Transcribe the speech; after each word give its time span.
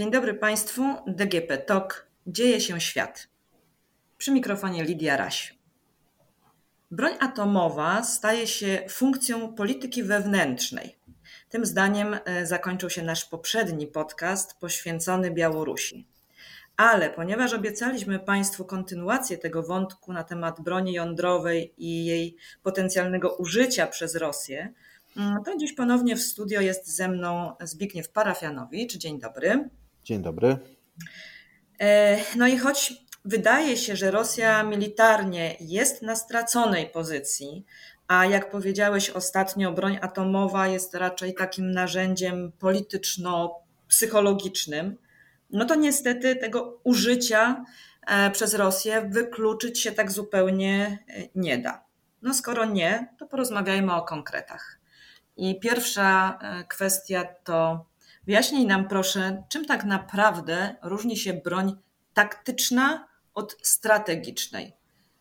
Dzień 0.00 0.10
dobry 0.10 0.34
Państwu. 0.34 0.82
DGP 1.06 1.58
TOK. 1.58 2.06
Dzieje 2.26 2.60
się 2.60 2.80
świat. 2.80 3.28
Przy 4.18 4.32
mikrofonie 4.32 4.84
Lidia 4.84 5.16
Raś. 5.16 5.58
Broń 6.90 7.12
atomowa 7.20 8.02
staje 8.02 8.46
się 8.46 8.82
funkcją 8.88 9.54
polityki 9.54 10.02
wewnętrznej. 10.02 10.98
Tym 11.48 11.66
zdaniem 11.66 12.16
e, 12.24 12.46
zakończył 12.46 12.90
się 12.90 13.02
nasz 13.02 13.24
poprzedni 13.24 13.86
podcast 13.86 14.60
poświęcony 14.60 15.30
Białorusi. 15.30 16.06
Ale 16.76 17.10
ponieważ 17.10 17.52
obiecaliśmy 17.52 18.18
Państwu 18.18 18.64
kontynuację 18.64 19.38
tego 19.38 19.62
wątku 19.62 20.12
na 20.12 20.24
temat 20.24 20.60
broni 20.60 20.92
jądrowej 20.92 21.74
i 21.78 22.04
jej 22.04 22.36
potencjalnego 22.62 23.36
użycia 23.36 23.86
przez 23.86 24.14
Rosję, 24.14 24.72
mm, 25.16 25.44
to 25.44 25.56
dziś 25.56 25.72
ponownie 25.72 26.16
w 26.16 26.22
studio 26.22 26.60
jest 26.60 26.96
ze 26.96 27.08
mną 27.08 27.56
Zbigniew 27.62 28.08
Parafianowicz. 28.08 28.96
Dzień 28.96 29.20
dobry. 29.20 29.70
Dzień 30.10 30.22
dobry. 30.22 30.58
E, 31.80 32.18
no 32.36 32.46
i 32.46 32.58
choć 32.58 32.94
wydaje 33.24 33.76
się, 33.76 33.96
że 33.96 34.10
Rosja 34.10 34.62
militarnie 34.62 35.56
jest 35.60 36.02
na 36.02 36.16
straconej 36.16 36.86
pozycji, 36.86 37.64
a 38.08 38.26
jak 38.26 38.50
powiedziałeś 38.50 39.10
ostatnio, 39.10 39.72
broń 39.72 39.98
atomowa 40.02 40.68
jest 40.68 40.94
raczej 40.94 41.34
takim 41.34 41.70
narzędziem 41.70 42.52
polityczno-psychologicznym, 42.58 44.96
no 45.50 45.64
to 45.64 45.74
niestety 45.74 46.36
tego 46.36 46.80
użycia 46.84 47.64
e, 48.06 48.30
przez 48.30 48.54
Rosję 48.54 49.08
wykluczyć 49.10 49.80
się 49.80 49.92
tak 49.92 50.12
zupełnie 50.12 50.98
e, 51.08 51.28
nie 51.34 51.58
da. 51.58 51.84
No 52.22 52.34
skoro 52.34 52.64
nie, 52.64 53.14
to 53.18 53.26
porozmawiajmy 53.26 53.94
o 53.94 54.02
konkretach. 54.02 54.80
I 55.36 55.60
pierwsza 55.60 56.38
kwestia 56.68 57.24
to 57.44 57.89
Wyjaśnij 58.26 58.66
nam 58.66 58.88
proszę, 58.88 59.42
czym 59.48 59.64
tak 59.64 59.84
naprawdę 59.84 60.76
różni 60.82 61.16
się 61.16 61.34
broń 61.34 61.76
taktyczna 62.14 63.08
od 63.34 63.56
strategicznej, 63.62 64.72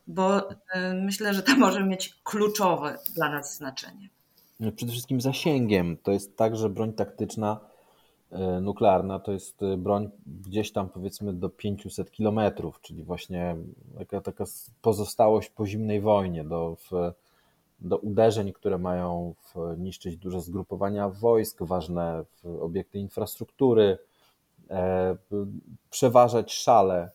bo 0.08 0.50
e, 0.50 0.94
myślę, 0.94 1.34
że 1.34 1.44
to 1.44 1.56
może 1.56 1.84
mieć 1.84 2.20
kluczowe 2.24 2.98
dla 3.16 3.30
nas 3.30 3.56
znaczenie. 3.58 4.10
Przede 4.76 4.92
wszystkim 4.92 5.22
zasięgiem. 5.22 5.98
To 6.04 6.12
jest 6.12 6.38
tak, 6.38 6.56
że 6.56 6.70
broń 6.70 6.94
taktyczna 6.94 7.60
e, 8.32 8.62
nuklearna 8.62 9.20
to 9.20 9.32
jest 9.32 9.64
e, 9.64 9.78
broń 9.78 10.10
gdzieś 10.46 10.72
tam 10.72 10.90
powiedzmy 10.90 11.34
do 11.34 11.50
500 11.50 12.12
kilometrów, 12.12 12.82
czyli 12.82 13.04
właśnie 13.04 13.56
taka, 13.98 14.22
taka 14.22 14.44
pozostałość 14.82 15.50
po 15.50 15.68
zimnej 15.68 16.02
wojnie, 16.02 16.44
do, 16.44 16.78
w, 16.92 16.92
do 17.82 17.98
uderzeń, 17.98 18.54
które 18.54 18.78
mają 18.78 19.36
niszczyć 19.78 20.18
duże 20.18 20.42
zgrupowania 20.42 21.10
wojsk, 21.10 21.64
ważne 21.64 22.26
obiekty 22.62 23.00
infrastruktury, 23.00 23.98
e, 24.70 25.18
przeważać 25.90 26.54
szale 26.54 27.12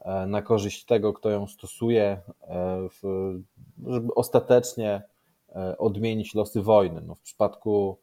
e, 0.00 0.26
na 0.26 0.42
korzyść 0.42 0.84
tego, 0.84 1.12
kto 1.12 1.30
ją 1.30 1.46
stosuje, 1.46 2.20
e, 2.42 2.88
żeby 3.86 4.14
ostatecznie 4.14 5.02
odmienić 5.78 6.34
losy 6.34 6.62
wojny. 6.62 7.00
No 7.06 7.14
w 7.14 7.20
przypadku 7.20 7.98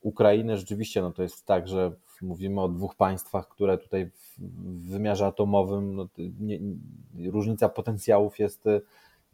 Ukrainy 0.00 0.56
rzeczywiście 0.56 1.02
no 1.02 1.12
to 1.12 1.22
jest 1.22 1.46
tak, 1.46 1.68
że 1.68 1.92
mówimy 2.22 2.60
o 2.60 2.68
dwóch 2.68 2.94
państwach, 2.94 3.48
które 3.48 3.78
tutaj 3.78 4.10
w 4.38 4.90
wymiarze 4.90 5.26
atomowym 5.26 5.96
no, 5.96 6.08
nie, 6.40 6.58
różnica 7.30 7.68
potencjałów 7.68 8.38
jest 8.38 8.68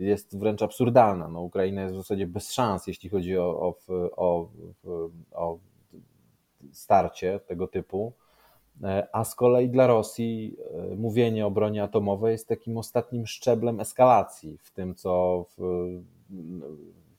jest 0.01 0.39
wręcz 0.39 0.63
absurdalna. 0.63 1.29
No, 1.29 1.41
Ukraina 1.41 1.83
jest 1.83 1.95
w 1.95 1.99
zasadzie 1.99 2.27
bez 2.27 2.53
szans, 2.53 2.87
jeśli 2.87 3.11
chodzi 3.11 3.39
o, 3.39 3.61
o, 3.61 3.75
o, 4.17 4.49
o 5.33 5.59
starcie 6.73 7.41
tego 7.47 7.69
typu. 7.69 8.13
E, 8.85 9.09
a 9.13 9.25
z 9.25 9.35
kolei 9.35 9.69
dla 9.69 9.87
Rosji 9.87 10.57
e, 10.93 10.97
mówienie 10.97 11.47
o 11.47 11.51
broni 11.51 11.81
atomowej 11.81 12.33
jest 12.33 12.49
takim 12.49 12.77
ostatnim 12.77 13.27
szczeblem 13.27 13.81
eskalacji 13.81 14.59
w 14.59 14.71
tym, 14.71 14.95
co 14.95 15.45
w, 15.57 15.87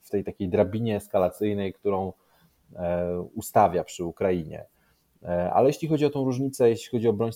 w 0.02 0.09
tej 0.09 0.24
takiej 0.24 0.50
drabinie 0.50 0.96
eskalacyjnej, 0.96 1.74
którą 1.74 2.13
e, 2.75 3.22
ustawia 3.36 3.84
przy 3.84 4.06
Ukrainie. 4.06 4.66
E, 5.24 5.54
ale 5.54 5.68
jeśli 5.68 5.88
chodzi 5.88 6.06
o 6.06 6.09
tą 6.09 6.26
różnicę, 6.26 6.70
jeśli 6.70 6.92
chodzi 6.92 7.08
o 7.08 7.14
broń 7.14 7.32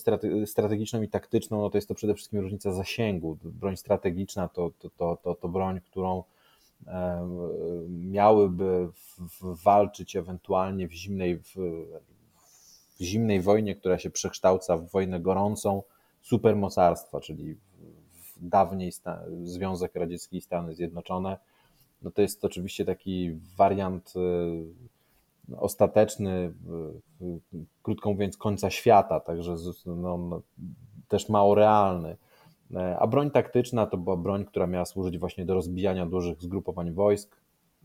strategiczną 0.46 1.02
i 1.02 1.08
taktyczną, 1.08 1.60
no 1.60 1.70
to 1.70 1.78
jest 1.78 1.88
to 1.88 1.94
przede 1.94 2.14
wszystkim 2.14 2.40
różnica 2.40 2.72
zasięgu. 2.72 3.38
Broń 3.44 3.76
strategiczna 3.76 4.48
to, 4.48 4.70
to, 4.78 4.90
to, 4.90 5.18
to, 5.22 5.34
to 5.34 5.48
broń, 5.48 5.80
którą 5.80 6.24
e, 6.86 7.28
miałyby 7.88 8.88
walczyć 9.40 10.16
ewentualnie 10.16 10.88
w 10.88 10.92
zimnej, 10.92 11.38
w, 11.38 11.54
w 13.00 13.02
zimnej 13.02 13.40
wojnie, 13.40 13.74
która 13.74 13.98
się 13.98 14.10
przekształca 14.10 14.76
w 14.76 14.90
wojnę 14.90 15.20
gorącą, 15.20 15.82
supermocarstwa, 16.22 17.20
czyli 17.20 17.56
dawniej 18.36 18.92
Związek 19.42 19.94
Radziecki 19.94 20.36
i 20.36 20.40
Stany 20.40 20.74
Zjednoczone. 20.74 21.38
No 22.02 22.10
to 22.10 22.22
jest 22.22 22.44
oczywiście 22.44 22.84
taki 22.84 23.32
wariant 23.56 24.12
e, 24.16 24.20
ostateczny, 25.56 26.52
krótko 27.82 28.12
mówiąc, 28.12 28.36
końca 28.36 28.70
świata, 28.70 29.20
także 29.20 29.56
no, 29.86 30.18
no, 30.18 30.42
też 31.08 31.28
mało 31.28 31.54
realny. 31.54 32.16
E, 32.74 32.98
a 32.98 33.06
broń 33.06 33.30
taktyczna 33.30 33.86
to 33.86 33.96
była 33.96 34.16
broń, 34.16 34.44
która 34.44 34.66
miała 34.66 34.84
służyć 34.84 35.18
właśnie 35.18 35.44
do 35.44 35.54
rozbijania 35.54 36.06
dużych 36.06 36.42
zgrupowań 36.42 36.92
wojsk 36.92 37.36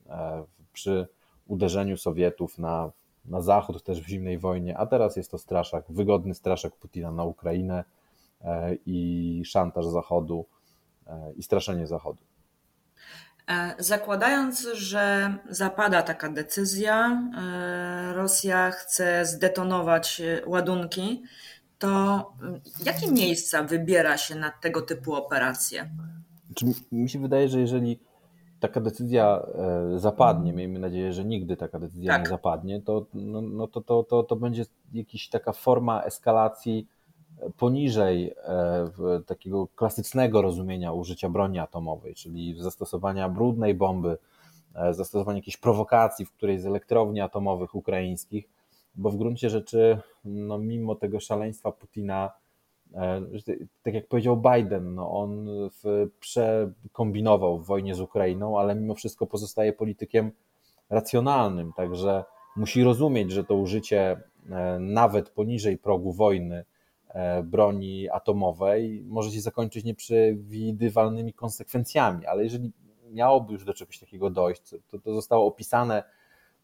e, 0.10 0.44
przy 0.74 1.08
uderzeniu 1.48 1.98
Sowietów 1.98 2.58
na, 2.58 2.92
na 3.26 3.42
zachód, 3.42 3.84
też 3.84 4.02
w 4.02 4.08
zimnej 4.08 4.38
wojnie, 4.38 4.78
a 4.78 4.86
teraz 4.86 5.16
jest 5.16 5.32
to 5.32 5.38
straszak, 5.38 5.86
wygodny 5.90 6.34
straszak 6.34 6.76
Putina 6.76 7.12
na 7.12 7.24
Ukrainę 7.24 7.84
e, 8.42 8.76
i 8.86 9.42
szantaż 9.46 9.86
Zachodu 9.86 10.46
i 11.36 11.44
straszenie 11.44 11.88
Zachodu. 11.88 12.31
E, 13.50 13.76
zakładając, 13.80 14.68
że 14.74 15.34
zapada 15.50 16.02
taka 16.02 16.30
decyzja, 16.30 17.22
e, 17.38 18.14
Rosja 18.14 18.72
chce 18.72 19.26
zdetonować 19.26 20.22
e, 20.22 20.50
ładunki, 20.50 21.24
to 21.80 22.34
jakie 22.86 23.12
miejsca 23.12 23.64
wybiera 23.64 24.18
się 24.18 24.36
na 24.36 24.52
tego 24.52 24.82
typu 24.82 25.14
operacje? 25.14 25.90
Znaczy, 26.46 26.66
mi 26.92 27.10
się 27.10 27.20
wydaje, 27.20 27.50
że 27.50 27.60
jeżeli 27.60 28.00
taka 28.60 28.82
decyzja 28.82 29.42
zapadnie, 29.96 30.54
miejmy 30.54 30.80
nadzieję, 30.80 31.14
że 31.14 31.26
nigdy 31.26 31.58
taka 31.58 31.80
decyzja 31.80 32.12
tak. 32.12 32.22
nie 32.22 32.30
zapadnie, 32.30 32.82
to, 32.82 33.06
no, 33.14 33.42
no 33.42 33.68
to, 33.68 33.82
to, 33.82 34.04
to, 34.04 34.24
to 34.24 34.36
będzie 34.36 34.66
jakaś 34.94 35.30
taka 35.30 35.54
forma 35.54 36.04
eskalacji 36.04 36.88
poniżej 37.58 38.34
e, 38.38 38.90
takiego 39.26 39.68
klasycznego 39.76 40.42
rozumienia 40.42 40.92
użycia 40.92 41.30
broni 41.30 41.60
atomowej, 41.60 42.16
czyli 42.16 42.56
zastosowania 42.62 43.30
brudnej 43.30 43.74
bomby, 43.74 44.18
e, 44.76 44.94
zastosowania 44.94 45.38
jakiejś 45.38 45.58
prowokacji 45.58 46.26
w 46.26 46.32
którejś 46.32 46.62
z 46.62 46.66
elektrowni 46.66 47.22
atomowych 47.22 47.76
ukraińskich, 47.76 48.50
bo 48.96 49.10
w 49.10 49.18
gruncie 49.18 49.50
rzeczy, 49.50 49.98
no 50.26 50.58
mimo 50.58 50.96
tego 50.96 51.20
szaleństwa 51.20 51.72
Putina, 51.72 52.32
e, 52.94 53.22
tak 53.84 53.94
jak 53.94 54.08
powiedział 54.08 54.38
Biden, 54.38 54.96
no 54.96 55.12
on 55.12 55.48
przekombinował 56.20 57.60
w 57.60 57.66
wojnie 57.66 57.96
z 57.96 58.00
Ukrainą, 58.00 58.60
ale 58.60 58.76
mimo 58.76 58.96
wszystko 58.96 59.28
pozostaje 59.28 59.74
politykiem 59.74 60.32
racjonalnym, 60.90 61.74
także 61.74 62.24
musi 62.56 62.84
rozumieć, 62.84 63.32
że 63.32 63.44
to 63.44 63.56
użycie 63.56 64.22
nawet 64.80 65.30
poniżej 65.30 65.78
progu 65.78 66.14
wojny 66.14 66.66
broni 67.44 68.10
atomowej 68.10 69.04
może 69.08 69.32
się 69.32 69.42
zakończyć 69.42 69.86
nieprzewidywalnymi 69.86 71.34
konsekwencjami, 71.34 72.26
ale 72.26 72.44
jeżeli 72.44 72.72
miałoby 73.12 73.54
już 73.54 73.66
do 73.66 73.74
czegoś 73.74 74.00
takiego 74.00 74.30
dojść, 74.30 74.76
to, 74.88 75.00
to 75.00 75.14
zostało 75.14 75.46
opisane 75.46 76.04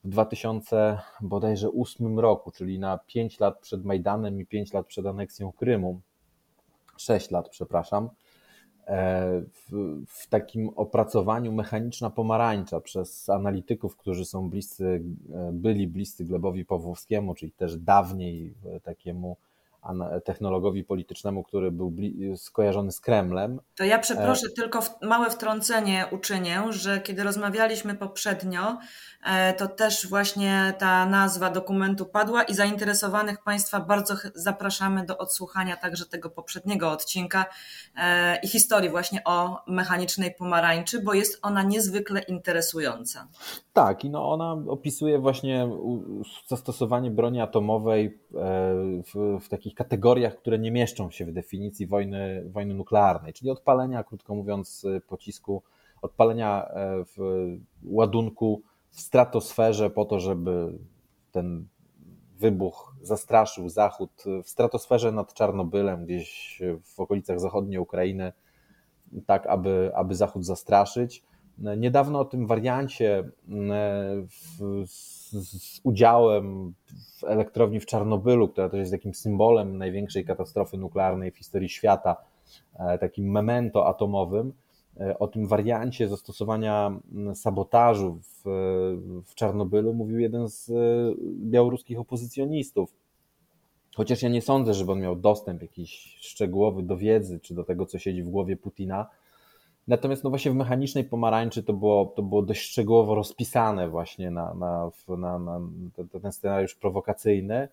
w 0.04 0.10
2008 0.10 2.20
roku, 2.20 2.52
czyli 2.52 2.80
na 2.80 2.98
5 2.98 3.40
lat 3.40 3.60
przed 3.60 3.86
Majdanem 3.86 4.42
i 4.42 4.46
5 4.46 4.74
lat 4.74 4.88
przed 4.88 5.06
aneksją 5.06 5.52
Krymu, 5.52 6.02
6 6.98 7.32
lat, 7.32 7.50
przepraszam, 7.50 8.10
e, 8.88 9.42
w, 9.42 9.72
w, 10.08 10.28
takim 10.28 10.70
opracowaniu 10.70 11.52
mechaniczna 11.52 12.10
pomarańcza 12.10 12.82
przez 12.82 13.30
analityków, 13.30 13.98
którzy 13.98 14.26
są 14.26 14.50
bliscy, 14.50 15.04
e, 15.34 15.52
byli 15.54 15.88
bliscy 15.88 16.26
Glebowi 16.26 16.66
Pawłowskiemu, 16.66 17.36
czyli 17.36 17.52
też 17.52 17.78
dawniej 17.78 18.54
takiemu 18.84 19.38
technologowi 20.26 20.84
politycznemu, 20.84 21.44
który 21.44 21.72
był 21.72 21.96
skojarzony 22.36 22.92
z 22.92 23.00
Kremlem. 23.00 23.60
To 23.76 23.84
ja 23.84 24.00
przeproszę, 24.00 24.48
e... 24.48 24.62
tylko 24.62 24.80
małe 25.02 25.30
wtrącenie 25.30 26.06
uczynię, 26.12 26.64
że 26.70 27.02
kiedy 27.02 27.24
rozmawialiśmy 27.24 27.96
poprzednio, 27.96 28.78
e, 29.26 29.54
to 29.54 29.68
też 29.68 30.08
właśnie 30.08 30.74
ta 30.80 31.06
nazwa 31.06 31.50
dokumentu 31.50 32.06
padła 32.06 32.44
i 32.44 32.54
zainteresowanych 32.54 33.44
Państwa 33.44 33.80
bardzo 33.80 34.16
zapraszamy 34.36 35.06
do 35.06 35.18
odsłuchania 35.18 35.78
także 35.78 36.06
tego 36.06 36.30
poprzedniego 36.30 36.92
odcinka 36.92 37.46
e, 37.96 38.40
i 38.40 38.48
historii 38.48 38.90
właśnie 38.90 39.24
o 39.24 39.64
mechanicznej 39.68 40.36
pomarańczy, 40.36 41.02
bo 41.02 41.14
jest 41.14 41.40
ona 41.42 41.64
niezwykle 41.64 42.22
interesująca. 42.22 43.28
Tak, 43.78 44.06
i 44.06 44.10
no 44.10 44.32
ona 44.32 44.52
opisuje 44.68 45.20
właśnie 45.20 45.70
zastosowanie 46.48 47.12
broni 47.12 47.42
atomowej 47.42 48.06
e, 48.06 48.12
w, 49.04 49.40
w, 49.42 49.50
takich 49.50 49.76
kategoriach, 49.76 50.36
które 50.36 50.60
nie 50.60 50.72
mieszczą 50.72 51.12
się 51.12 51.26
w 51.26 51.32
definicji 51.32 51.88
wojny, 51.88 52.44
wojny 52.50 52.74
nuklearnej, 52.74 53.34
czyli 53.34 53.52
odpalenia, 53.52 54.04
krótko 54.04 54.36
mówiąc, 54.36 54.86
pocisku, 55.08 55.64
odpalenia 56.02 56.68
e, 56.68 57.04
w 57.06 57.18
ładunku 57.84 58.62
w 58.92 59.00
stratosferze 59.02 59.90
po 59.90 60.06
to, 60.06 60.20
żeby 60.20 60.78
ten 61.32 61.68
wybuch 62.38 62.96
zastraszył 63.02 63.70
Zachód 63.70 64.24
w 64.44 64.50
stratosferze 64.50 65.12
nad 65.12 65.34
Czarnobylem, 65.34 66.06
gdzieś 66.06 66.62
w 66.84 67.00
okolicach 67.00 67.40
zachodniej 67.40 67.80
Ukrainy, 67.80 68.34
tak 69.26 69.48
aby, 69.48 69.92
aby 69.96 70.16
Zachód 70.16 70.46
zastraszyć. 70.46 71.24
Niedawno 71.58 72.20
o 72.20 72.26
tym 72.26 72.48
wariancie 72.48 73.30
w, 74.28 74.88
z, 74.88 75.32
z, 75.32 75.82
udziałem 75.84 76.74
w 77.20 77.24
elektrowni 77.24 77.80
w 77.80 77.86
Czarnobylu, 77.86 78.48
która 78.48 78.70
też 78.70 78.80
jest 78.80 78.92
takim 78.92 79.14
symbolem 79.14 79.78
największej 79.78 80.26
katastrofy 80.26 80.78
nuklearnej 80.78 81.32
w 81.32 81.38
historii 81.38 81.70
świata, 81.70 82.16
e, 82.80 82.98
takim 82.98 83.32
memento 83.32 83.88
atomowym, 83.88 84.54
e, 85.00 85.20
o 85.20 85.28
tym 85.28 85.48
wariancie 85.48 86.08
zastosowania 86.08 87.00
sabotażu 87.34 88.20
w, 88.22 88.44
w 89.26 89.36
Czarnobylu 89.36 89.94
mówił 89.94 90.20
jeden 90.20 90.50
z 90.50 90.70
e, 90.70 90.74
białoruskich 91.24 92.00
opozycjonistów. 92.00 92.94
Chociaż 93.96 94.22
ja 94.22 94.30
nie 94.30 94.42
sądzę, 94.42 94.74
żeby 94.74 94.92
on 94.92 95.00
miał 95.00 95.16
dostęp 95.16 95.62
jakiś 95.62 96.18
szczegółowy 96.20 96.84
do 96.84 96.98
wiedzy 96.98 97.40
czy 97.40 97.54
do 97.54 97.64
tego, 97.64 97.86
co 97.86 98.00
siedzi 98.00 98.24
w 98.24 98.30
głowie 98.30 98.58
Putina, 98.58 99.08
Natomiast 99.88 100.24
no 100.24 100.30
właśnie 100.30 100.52
w 100.52 100.56
mechanicznej 100.56 101.04
pomarańczy 101.04 101.64
to 101.64 101.74
było, 101.74 102.06
to 102.06 102.22
było 102.22 102.42
dość 102.42 102.62
szczegółowo 102.62 103.16
rozpisane 103.16 103.90
właśnie 103.90 104.32
na, 104.32 104.54
na, 104.54 104.92
na, 105.18 105.40
na 105.40 105.60
ten 106.22 106.32
scenariusz 106.32 106.76
prowokacyjny. 106.76 107.68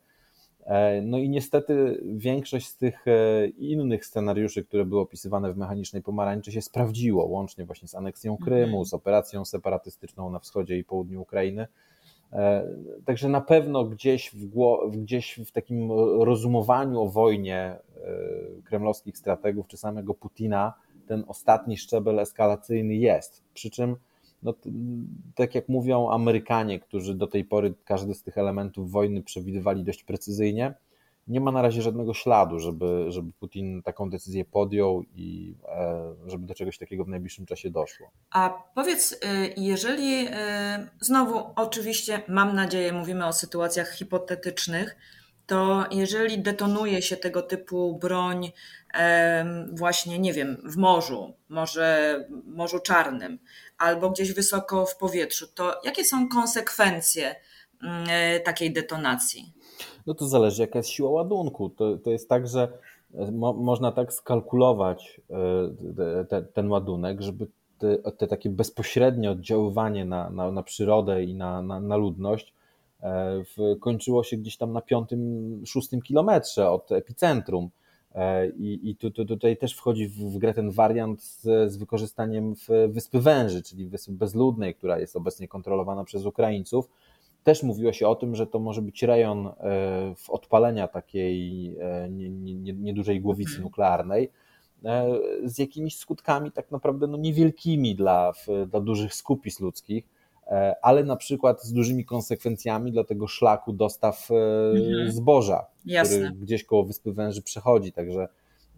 E, 0.64 1.02
no 1.02 1.19
i 1.19 1.28
niestety 1.28 2.02
większość 2.05 2.66
z 2.66 2.76
tych 2.76 3.08
e, 3.08 3.46
innych 3.46 4.06
scenariuszy, 4.06 4.64
które 4.64 4.84
były 4.84 5.00
opisywane 5.00 5.52
w 5.52 5.56
mechanicznej 5.56 6.02
pomarańczy 6.02 6.52
się 6.52 6.62
sprawdziło, 6.62 7.26
łącznie 7.26 7.64
właśnie 7.64 7.88
z 7.88 7.94
aneksją 7.94 8.37
Krymu, 8.37 8.66
mhm. 8.66 8.84
z 8.84 8.94
operacją 8.94 9.44
separatystyczną 9.44 10.31
na 10.31 10.38
wschodzie 10.38 10.78
i 10.78 10.84
południu 10.84 11.22
Ukrainy. 11.22 11.66
E, 12.32 12.69
także 13.05 13.28
na 13.28 13.40
pewno 13.40 13.84
gdzieś 13.84 14.31
w, 14.31 14.46
gdzieś 14.90 15.40
w 15.46 15.52
takim 15.52 15.93
rozumowaniu 16.19 17.00
o 17.00 17.08
wojnie 17.08 17.76
kremlowskich 18.64 19.19
strategów 19.19 19.66
czy 19.66 19.76
samego 19.76 20.14
Putina 20.14 20.75
ten 21.06 21.25
ostatni 21.29 21.77
szczebel 21.77 22.19
eskalacyjny 22.19 22.95
jest. 22.95 23.43
Przy 23.55 23.71
czym, 23.71 23.97
no, 24.43 24.55
tak 25.35 25.55
jak 25.55 25.69
mówią 25.69 26.11
Amerykanie, 26.11 26.81
którzy 26.81 27.15
do 27.15 27.27
tej 27.27 27.45
pory 27.45 27.75
każdy 27.85 28.15
z 28.15 28.23
tych 28.23 28.39
elementów 28.39 28.91
wojny 28.91 29.23
przewidywali 29.23 29.85
dość 29.85 30.05
precyzyjnie, 30.05 30.75
nie 31.29 31.41
ma 31.41 31.53
na 31.53 31.62
razie 31.62 31.83
żadnego 31.83 32.15
śladu, 32.15 32.59
żeby, 32.59 33.06
żeby 33.09 33.33
Putin 33.33 33.83
taką 33.83 34.11
decyzję 34.11 34.45
podjął 34.45 35.03
i 35.15 35.55
e, 35.69 36.15
żeby 36.27 36.47
do 36.47 36.55
czegoś 36.55 36.79
takiego 36.79 37.05
w 37.05 37.09
najbliższym 37.09 37.47
czasie 37.47 37.71
doszło. 37.71 38.11
A 38.31 38.62
powiedz, 38.75 39.12
y, 39.12 39.17
jeżeli 39.57 40.27
y, 40.27 40.31
znowu, 41.00 41.41
oczywiście, 41.57 42.23
mam 42.29 42.55
nadzieję, 42.55 42.93
mówimy 42.93 43.27
o 43.27 43.33
sytuacjach 43.33 43.93
hipotetycznych, 43.93 44.97
to 45.46 45.85
jeżeli 45.91 46.38
detonuje 46.38 47.02
się 47.02 47.17
tego 47.17 47.43
typu 47.43 47.99
broń 47.99 48.52
właśnie, 49.73 50.19
nie 50.19 50.32
wiem, 50.32 50.56
w 50.64 50.76
morzu, 50.76 51.35
może 51.49 52.19
Morzu 52.44 52.79
Czarnym, 52.79 53.38
albo 53.79 54.11
gdzieś 54.11 54.32
wysoko 54.32 54.87
w 54.87 54.96
powietrzu, 54.96 55.46
to 55.55 55.81
jakie 55.85 56.05
są 56.05 56.29
konsekwencje 56.29 57.35
mm, 57.82 58.05
e, 58.11 58.41
takiej 58.41 58.73
detonacji? 58.73 59.52
No 60.06 60.14
to 60.14 60.29
zależy, 60.29 60.62
jaka 60.62 60.79
jest 60.79 60.88
siła 60.88 61.11
ładunku. 61.11 61.70
To, 61.70 61.99
to 61.99 62.11
jest 62.11 62.29
tak, 62.29 62.49
że 62.49 62.69
e, 63.14 63.31
mo, 63.31 63.52
można 63.52 63.93
tak 63.93 64.12
skalkulować 64.12 65.20
e, 65.31 66.25
te, 66.25 66.43
ten 66.43 66.70
ładunek, 66.70 67.23
żeby 67.23 67.47
te, 67.79 68.12
te, 68.12 68.26
takie 68.26 68.50
bezpośrednie 68.50 69.31
oddziaływanie 69.31 70.05
na, 70.05 70.31
na, 70.31 70.52
na 70.52 70.62
przyrodę 70.62 71.25
i 71.25 71.35
na, 71.35 71.62
na, 71.62 71.81
na 71.81 71.97
ludność 71.97 72.55
kończyło 73.81 74.25
się 74.25 74.37
gdzieś 74.37 74.56
tam 74.56 74.73
na 74.73 74.81
piątym, 74.81 75.62
szóstym 75.67 76.03
kilometrze 76.03 76.71
od 76.71 76.93
epicentrum. 76.93 77.71
E, 78.15 78.49
I, 78.49 78.91
i 78.91 78.97
tu, 78.97 79.11
tu, 79.11 79.25
tutaj 79.25 79.56
też 79.56 79.75
wchodzi 79.75 80.09
w, 80.09 80.12
w 80.12 80.39
grę 80.39 80.55
ten 80.55 80.71
wariant 80.71 81.23
z, 81.23 81.73
z 81.73 81.77
wykorzystaniem 81.77 82.55
Wyspy 82.89 83.21
Węży, 83.21 83.62
czyli 83.62 83.89
Wyspy 83.89 84.12
Bezludnej, 84.12 84.75
która 84.75 84.99
jest 84.99 85.17
obecnie 85.17 85.49
kontrolowana 85.49 86.05
przez 86.05 86.27
Ukraińców. 86.27 86.89
Też 87.45 87.62
mówiło 87.62 87.93
się 87.93 88.09
o 88.09 88.15
tym, 88.15 88.35
że 88.35 88.47
to 88.47 88.59
może 88.59 88.83
być 88.83 89.03
rejon 89.03 89.47
e, 89.47 89.53
w 90.17 90.31
odpalenia 90.31 90.89
takiej 90.89 91.77
e, 91.81 92.09
niedużej 92.75 93.21
głowicy 93.21 93.50
mhm. 93.50 93.65
nuklearnej, 93.65 94.31
z 95.45 95.59
jakimiś 95.59 95.97
skutkami 95.97 96.53
tak 96.53 96.71
naprawdę 96.71 97.07
no 97.07 97.17
niewielkimi 97.17 97.95
dla, 97.95 98.33
dla 98.67 98.81
dużych 98.81 99.15
skupisk 99.15 99.61
ludzkich 99.61 100.05
E, 100.05 100.13
ale 100.82 101.05
na 101.05 101.17
przykład 101.17 101.62
z 101.62 101.73
dużymi 101.73 102.05
konsekwencjami 102.05 102.93
dla 102.93 103.05
tego 103.05 103.26
szlaku 103.26 103.73
dostaw 103.73 104.31
e, 104.31 104.35
mhm. 104.70 105.12
zboża, 105.12 105.67
Jasne. 105.85 106.17
który 106.17 106.32
gdzieś 106.32 106.64
koło 106.64 106.85
Wyspy 106.85 107.12
Węży 107.12 107.43
przechodzi. 107.43 107.93
Także 107.93 108.29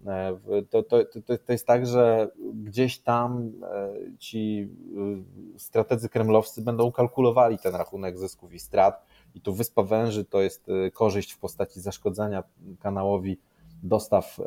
e, 0.06 0.36
to, 0.70 0.82
to, 0.82 1.04
to, 1.04 1.38
to 1.46 1.52
jest 1.52 1.66
tak, 1.66 1.86
że 1.86 2.28
gdzieś 2.54 2.98
tam 2.98 3.52
ci 4.18 4.68
strategzy 5.56 6.08
kremlowscy 6.08 6.62
będą 6.62 6.92
kalkulowali 6.92 7.58
ten 7.58 7.74
rachunek 7.74 8.18
zysków 8.18 8.54
i 8.54 8.58
strat. 8.58 9.02
I 9.34 9.40
tu 9.40 9.54
Wyspa 9.54 9.82
Węży 9.82 10.24
to 10.24 10.42
jest 10.42 10.66
korzyść 10.92 11.32
w 11.32 11.38
postaci 11.38 11.80
zaszkodzenia 11.80 12.42
kanałowi 12.80 13.38
dostaw 13.82 14.40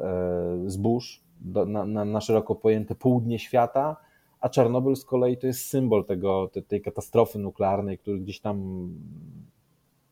zbóż 0.65 1.22
na, 1.42 1.86
na, 1.86 2.06
na 2.06 2.22
szeroko 2.22 2.56
pojęte 2.56 2.95
południe 2.95 3.39
świata 3.39 3.95
a 4.39 4.50
Czarnobyl 4.50 4.95
z 4.95 5.06
kolei 5.06 5.38
to 5.38 5.47
jest 5.47 5.65
symbol 5.65 6.06
tego, 6.06 6.51
tej 6.68 6.81
katastrofy 6.81 7.39
nuklearnej, 7.39 7.97
który 7.97 8.19
gdzieś 8.19 8.39
tam 8.39 8.88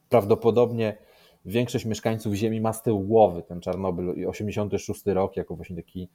prawdopodobnie 0.09 0.97
większość 1.45 1.85
mieszkańców 1.85 2.33
Ziemi 2.33 2.62
ma 2.62 2.74
z 2.74 2.83
tyłu 2.83 3.01
głowy 3.01 3.44
ten 3.44 3.62
Czarnobyl 3.62 4.13
i 4.15 4.25
86 4.25 5.06
rok 5.06 5.38
jako 5.38 5.56
właśnie 5.56 5.75
taki 5.75 6.09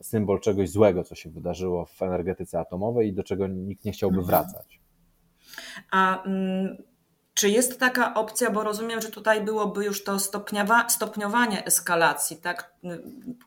symbol 0.00 0.40
czegoś 0.40 0.70
złego, 0.70 1.04
co 1.04 1.14
się 1.14 1.30
wydarzyło 1.30 1.86
w 1.86 2.02
energetyce 2.02 2.60
atomowej 2.60 3.08
i 3.08 3.12
do 3.12 3.22
czego 3.22 3.46
nikt 3.46 3.84
nie 3.84 3.92
chciałby 3.92 4.18
mhm. 4.18 4.26
wracać. 4.26 4.80
A 5.90 6.24
mm, 6.24 6.82
czy 7.34 7.50
jest 7.50 7.80
taka 7.80 8.14
opcja, 8.14 8.50
bo 8.50 8.64
rozumiem, 8.64 9.00
że 9.00 9.10
tutaj 9.10 9.44
byłoby 9.44 9.84
już 9.84 10.04
to 10.04 10.18
stopniowanie 10.88 11.64
eskalacji, 11.64 12.36
tak? 12.36 12.74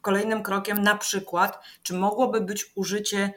Kolejnym 0.02 0.44
krokiem 0.44 0.82
na 0.82 0.98
przykład, 0.98 1.60
czy 1.84 1.94
mogłoby 1.94 2.42
być 2.42 2.72
użycie 2.76 3.34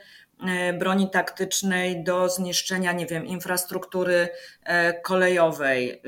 broni 0.78 1.10
taktycznej 1.10 2.04
do 2.04 2.28
zniszczenia, 2.28 2.92
nie 2.92 3.06
wiem, 3.06 3.26
infrastruktury 3.26 4.28
e, 4.64 5.00
kolejowej, 5.00 5.90
e, 5.90 6.00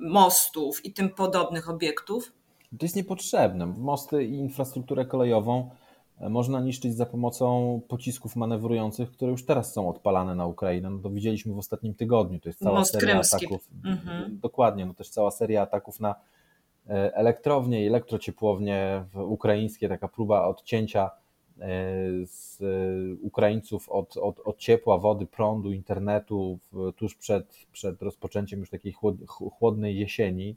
mostów 0.00 0.84
i 0.84 0.92
tym 0.92 1.10
podobnych 1.10 1.70
obiektów? 1.70 2.32
To 2.78 2.84
jest 2.84 2.96
niepotrzebne. 2.96 3.66
Mosty 3.66 4.24
i 4.24 4.34
infrastrukturę 4.34 5.06
kolejową 5.06 5.70
można 6.20 6.60
niszczyć 6.60 6.96
za 6.96 7.06
pomocą 7.06 7.80
pocisków 7.88 8.36
manewrujących, 8.36 9.10
które 9.10 9.30
już 9.30 9.46
teraz 9.46 9.72
są 9.72 9.88
odpalane 9.88 10.34
na 10.34 10.46
Ukrainę. 10.46 10.90
No 10.90 10.98
to 10.98 11.10
widzieliśmy 11.10 11.54
w 11.54 11.58
ostatnim 11.58 11.94
tygodniu. 11.94 12.40
To 12.40 12.48
jest 12.48 12.58
cała 12.58 12.78
Most 12.78 12.92
seria 12.92 13.12
krymski. 13.12 13.36
ataków. 13.36 13.68
Mhm. 13.84 14.38
Dokładnie, 14.40 14.86
no 14.86 14.94
też 14.94 15.08
cała 15.08 15.30
seria 15.30 15.62
ataków 15.62 16.00
na 16.00 16.14
elektrownie 16.88 17.84
i 17.84 17.86
elektrociepłownie 17.86 19.04
ukraińskie, 19.14 19.88
taka 19.88 20.08
próba 20.08 20.44
odcięcia 20.44 21.10
E, 21.12 21.21
z 22.24 22.58
Ukraińców 23.22 23.88
od, 23.88 24.16
od, 24.16 24.40
od 24.44 24.58
ciepła, 24.58 24.98
wody, 24.98 25.26
prądu, 25.26 25.72
internetu 25.72 26.58
tuż 26.96 27.14
przed, 27.14 27.66
przed 27.72 28.02
rozpoczęciem 28.02 28.60
już 28.60 28.70
takiej 28.70 28.94
chłodnej 29.58 29.98
jesieni. 29.98 30.56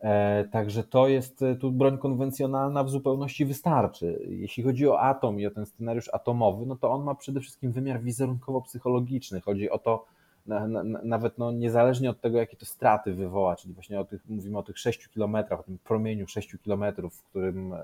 E, 0.00 0.44
także 0.44 0.84
to 0.84 1.08
jest 1.08 1.42
e, 1.42 1.56
tu 1.56 1.72
broń 1.72 1.98
konwencjonalna 1.98 2.84
w 2.84 2.90
zupełności 2.90 3.44
wystarczy. 3.44 4.26
Jeśli 4.28 4.62
chodzi 4.62 4.88
o 4.88 5.00
atom 5.00 5.40
i 5.40 5.46
o 5.46 5.50
ten 5.50 5.66
scenariusz 5.66 6.08
atomowy, 6.12 6.66
no 6.66 6.76
to 6.76 6.90
on 6.90 7.04
ma 7.04 7.14
przede 7.14 7.40
wszystkim 7.40 7.72
wymiar 7.72 8.02
wizerunkowo-psychologiczny. 8.02 9.40
Chodzi 9.40 9.70
o 9.70 9.78
to, 9.78 10.04
na, 10.46 10.68
na, 10.68 10.82
nawet 11.02 11.38
no, 11.38 11.52
niezależnie 11.52 12.10
od 12.10 12.20
tego, 12.20 12.38
jakie 12.38 12.56
to 12.56 12.66
straty 12.66 13.14
wywoła, 13.14 13.56
czyli 13.56 13.74
właśnie 13.74 14.00
o 14.00 14.04
tych, 14.04 14.28
mówimy 14.28 14.58
o 14.58 14.62
tych 14.62 14.78
6 14.78 15.08
kilometrach, 15.08 15.60
o 15.60 15.62
tym 15.62 15.78
promieniu 15.78 16.26
6 16.26 16.56
kilometrów, 16.64 17.14
w 17.14 17.22
którym 17.22 17.74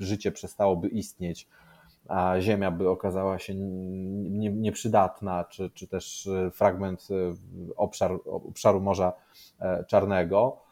życie 0.00 0.32
przestałoby 0.32 0.88
istnieć, 0.88 1.48
a 2.08 2.40
Ziemia 2.40 2.70
by 2.70 2.90
okazała 2.90 3.38
się 3.38 3.54
nieprzydatna, 3.54 5.44
czy, 5.44 5.70
czy 5.74 5.86
też 5.86 6.26
e, 6.26 6.50
fragment 6.50 7.08
e, 7.10 7.14
obszar, 7.76 8.18
obszaru 8.24 8.80
Morza 8.80 9.12
e, 9.60 9.84
Czarnego, 9.84 10.68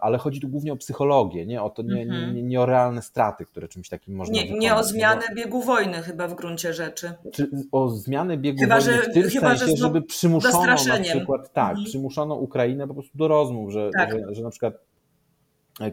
ale 0.00 0.18
chodzi 0.18 0.40
tu 0.40 0.48
głównie 0.48 0.72
o 0.72 0.76
psychologię, 0.76 1.46
nie 1.46 1.62
o, 1.62 1.70
to, 1.70 1.82
nie, 1.82 2.06
nie, 2.06 2.18
mhm. 2.18 2.48
nie 2.48 2.60
o 2.60 2.66
realne 2.66 3.02
straty, 3.02 3.46
które 3.46 3.68
czymś 3.68 3.88
takim 3.88 4.14
można 4.14 4.34
Nie, 4.34 4.58
nie 4.58 4.74
o 4.74 4.84
zmianę 4.84 5.22
biegu 5.36 5.62
wojny 5.62 6.02
chyba 6.02 6.28
w 6.28 6.34
gruncie 6.34 6.72
rzeczy. 6.72 7.12
Czy 7.32 7.50
o 7.72 7.88
zmianę 7.88 8.36
biegu 8.36 8.60
chyba, 8.60 8.80
wojny 8.80 8.92
że, 8.92 9.10
w 9.10 9.14
tym 9.14 9.22
chyba, 9.22 9.56
sensie, 9.56 9.76
żeby 9.76 10.02
przymuszono 10.02 10.66
na 10.66 11.00
przykład, 11.02 11.52
tak, 11.52 11.70
mhm. 11.70 11.86
przymuszono 11.86 12.34
Ukrainę 12.34 12.88
po 12.88 12.94
prostu 12.94 13.18
do 13.18 13.28
rozmów, 13.28 13.72
że, 13.72 13.90
tak. 13.96 14.10
że, 14.12 14.34
że 14.34 14.42
na 14.42 14.50
przykład 14.50 14.74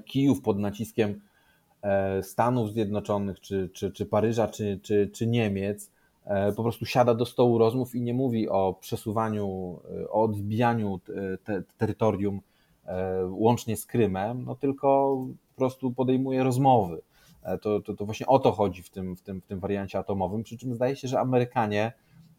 Kijów 0.05 0.41
pod 0.41 0.59
naciskiem 0.59 1.21
Stanów 2.21 2.71
Zjednoczonych, 2.71 3.39
czy, 3.39 3.69
czy, 3.73 3.91
czy 3.91 4.05
Paryża, 4.05 4.47
czy, 4.47 4.79
czy, 4.83 5.09
czy 5.13 5.27
Niemiec, 5.27 5.91
e, 6.25 6.51
po 6.51 6.63
prostu 6.63 6.85
siada 6.85 7.13
do 7.13 7.25
stołu 7.25 7.57
rozmów 7.57 7.95
i 7.95 8.01
nie 8.01 8.13
mówi 8.13 8.49
o 8.49 8.77
przesuwaniu, 8.79 9.79
e, 10.01 10.09
o 10.09 10.23
odbijaniu 10.23 10.99
te, 11.43 11.63
terytorium 11.77 12.41
łącznie 13.29 13.77
z 13.77 13.85
Krymem, 13.85 14.45
no 14.45 14.55
tylko 14.55 15.17
po 15.49 15.57
prostu 15.57 15.91
podejmuje 15.91 16.43
rozmowy. 16.43 17.01
To, 17.61 17.79
to, 17.81 17.93
to 17.93 18.05
właśnie 18.05 18.27
o 18.27 18.39
to 18.39 18.51
chodzi 18.51 18.83
w 18.83 18.89
tym, 18.89 19.15
w, 19.15 19.21
tym, 19.21 19.41
w 19.41 19.45
tym 19.45 19.59
wariancie 19.59 19.99
atomowym, 19.99 20.43
przy 20.43 20.57
czym 20.57 20.75
zdaje 20.75 20.95
się, 20.95 21.07
że 21.07 21.19
Amerykanie 21.19 21.93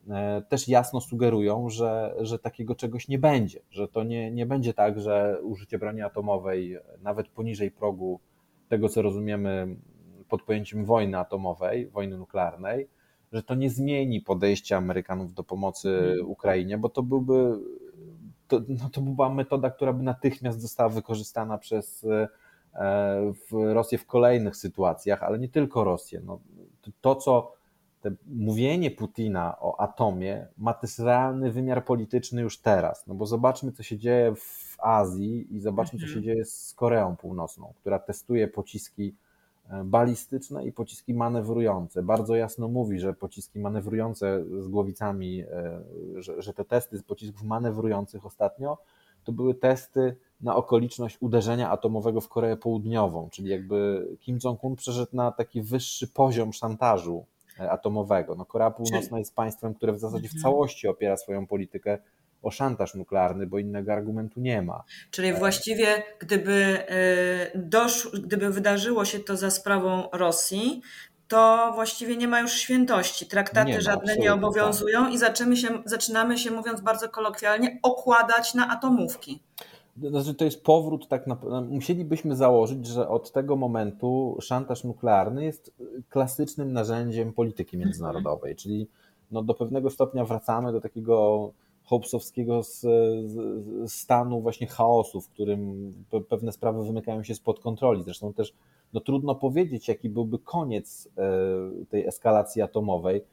E, 0.09 0.43
też 0.49 0.69
jasno 0.69 1.01
sugerują, 1.01 1.69
że, 1.69 2.15
że 2.21 2.39
takiego 2.39 2.75
czegoś 2.75 3.09
nie 3.09 3.19
będzie, 3.19 3.61
że 3.71 3.89
to 3.89 4.05
nie, 4.05 4.31
nie 4.31 4.47
będzie 4.47 4.75
tak, 4.75 5.01
że 5.01 5.39
użycie 5.43 5.79
broni 5.79 6.03
atomowej 6.03 6.77
nawet 7.03 7.29
poniżej 7.29 7.71
progu 7.71 8.21
tego, 8.71 8.89
co 8.89 9.03
rozumiemy 9.03 9.77
pod 10.29 10.43
pojęciem 10.43 10.85
wojny 10.85 11.19
atomowej, 11.19 11.89
wojny 11.89 12.19
nuklearnej, 12.19 12.89
że 13.33 13.43
to 13.43 13.55
nie 13.55 13.71
zmieni 13.71 14.21
podejścia 14.21 14.77
Amerykanów 14.77 15.35
do 15.35 15.45
pomocy 15.45 15.89
mhm. 15.89 16.29
Ukrainie, 16.29 16.79
bo 16.79 16.89
to 16.89 17.03
byłby 17.03 17.59
to, 18.49 18.61
no 18.69 18.91
to 18.93 19.00
była 19.00 19.29
metoda, 19.35 19.71
która 19.71 19.93
by 19.93 20.03
natychmiast 20.03 20.61
została 20.61 20.89
wykorzystana 20.89 21.59
przez 21.59 22.05
e, 22.05 22.29
w 23.33 23.73
Rosję 23.73 23.99
w 23.99 24.07
kolejnych 24.07 24.57
sytuacjach, 24.57 25.23
ale 25.23 25.39
nie 25.39 25.49
tylko 25.49 25.85
Rosję. 25.85 26.21
No, 26.25 26.41
to, 27.00 27.15
co 27.15 27.53
mówienie 28.27 28.91
Putina 28.91 29.57
o 29.61 29.81
atomie 29.81 30.49
ma 30.59 30.75
też 30.75 30.99
realny 30.99 31.53
wymiar 31.53 31.85
polityczny 31.85 32.43
już 32.43 32.61
teraz. 32.61 33.07
No 33.07 33.15
bo 33.15 33.27
zobaczmy, 33.27 33.73
co 33.73 33.83
się 33.83 33.99
dzieje 33.99 34.35
w 34.37 34.70
Azji 34.83 35.57
i 35.57 35.61
zobaczmy, 35.61 35.99
co 35.99 36.07
się 36.07 36.17
mhm. 36.17 36.25
dzieje 36.25 36.45
z 36.45 36.75
Koreą 36.77 37.17
Północną, 37.17 37.73
która 37.81 37.99
testuje 37.99 38.49
pociski 38.49 39.15
e, 39.71 39.85
balistyczne 39.85 40.67
i 40.67 40.73
pociski 40.73 41.15
manewrujące. 41.15 42.03
Bardzo 42.03 42.37
jasno 42.37 42.69
mówi, 42.69 43.01
że 43.01 43.15
pociski 43.15 43.59
manewrujące 43.59 44.45
z 44.59 44.69
głowicami, 44.69 45.41
e, 45.41 45.81
że, 46.17 46.43
że 46.43 46.55
te 46.55 46.65
testy 46.65 46.99
z 46.99 47.03
pocisków 47.03 47.43
manewrujących 47.43 48.27
ostatnio 48.27 48.79
to 49.25 49.33
były 49.33 49.55
testy 49.55 50.17
na 50.41 50.57
okoliczność 50.57 51.17
uderzenia 51.21 51.71
atomowego 51.71 52.21
w 52.21 52.29
Koreę 52.29 52.57
Południową, 52.57 53.29
czyli 53.31 53.49
jakby 53.49 54.09
Kim 54.21 54.39
Jong-un 54.45 54.77
przeszedł 54.77 55.17
na 55.17 55.33
taki 55.33 55.63
wyższy 55.63 56.09
poziom 56.09 56.53
szantażu 56.53 57.25
atomowego. 57.69 58.35
No, 58.35 58.45
Korea 58.45 58.71
Północna 58.71 59.19
jest 59.19 59.35
państwem, 59.35 59.75
które 59.75 59.93
w 59.93 59.99
zasadzie 59.99 60.29
w 60.29 60.35
mhm. 60.35 60.43
całości 60.43 60.89
opiera 60.89 61.17
swoją 61.17 61.47
politykę 61.47 61.99
o 62.43 62.51
szantaż 62.51 62.95
nuklearny, 62.95 63.47
bo 63.47 63.59
innego 63.59 63.93
argumentu 63.93 64.41
nie 64.41 64.63
ma. 64.63 64.85
Czyli 65.11 65.29
e, 65.29 65.35
właściwie 65.35 66.03
gdyby, 66.19 66.89
e, 66.89 67.59
dosz, 67.59 68.09
gdyby 68.25 68.51
wydarzyło 68.51 69.05
się 69.05 69.19
to 69.19 69.37
za 69.37 69.51
sprawą 69.51 70.09
Rosji, 70.13 70.83
to 71.29 71.73
właściwie 71.75 72.17
nie 72.17 72.29
ma 72.29 72.41
już 72.41 72.53
świętości. 72.53 73.27
Traktaty 73.27 73.71
nie 73.71 73.81
żadne 73.81 74.17
nie 74.17 74.33
obowiązują 74.33 75.05
tak. 75.05 75.13
i 75.13 75.19
zaczynamy 75.19 75.57
się, 75.57 75.69
zaczynamy 75.85 76.39
się, 76.39 76.51
mówiąc 76.51 76.81
bardzo 76.81 77.09
kolokwialnie, 77.09 77.79
okładać 77.83 78.55
na 78.55 78.69
atomówki. 78.69 79.41
Znaczy, 79.97 80.35
to 80.35 80.45
jest 80.45 80.65
powrót, 80.65 81.09
tak 81.09 81.27
na, 81.27 81.37
musielibyśmy 81.69 82.37
założyć, 82.37 82.87
że 82.87 83.09
od 83.09 83.33
tego 83.33 83.57
momentu 83.57 84.39
szantaż 84.41 84.85
nuklearny 84.85 85.45
jest 85.45 85.73
klasycznym 86.09 86.73
narzędziem 86.73 87.33
polityki 87.33 87.77
mhm. 87.77 87.89
międzynarodowej, 87.89 88.57
czyli 88.57 88.89
no, 89.31 89.43
do 89.43 89.55
pewnego 89.55 89.91
stopnia 89.91 90.25
wracamy 90.25 90.73
do 90.73 90.81
takiego 90.81 91.51
Hobbesowskiego 91.91 92.61
stanu 93.87 94.41
właśnie 94.41 94.67
chaosu, 94.67 95.21
w 95.21 95.29
którym 95.29 95.93
pewne 96.29 96.53
sprawy 96.53 96.85
wymykają 96.85 97.23
się 97.23 97.35
spod 97.35 97.61
kontroli. 97.61 98.03
Zresztą 98.03 98.33
też 98.33 98.55
no, 98.93 99.01
trudno 99.01 99.35
powiedzieć, 99.35 99.89
jaki 99.89 100.09
byłby 100.09 100.39
koniec 100.39 101.09
e, 101.19 101.87
tej 101.87 102.07
eskalacji 102.07 102.63
atomowej. 102.63 103.25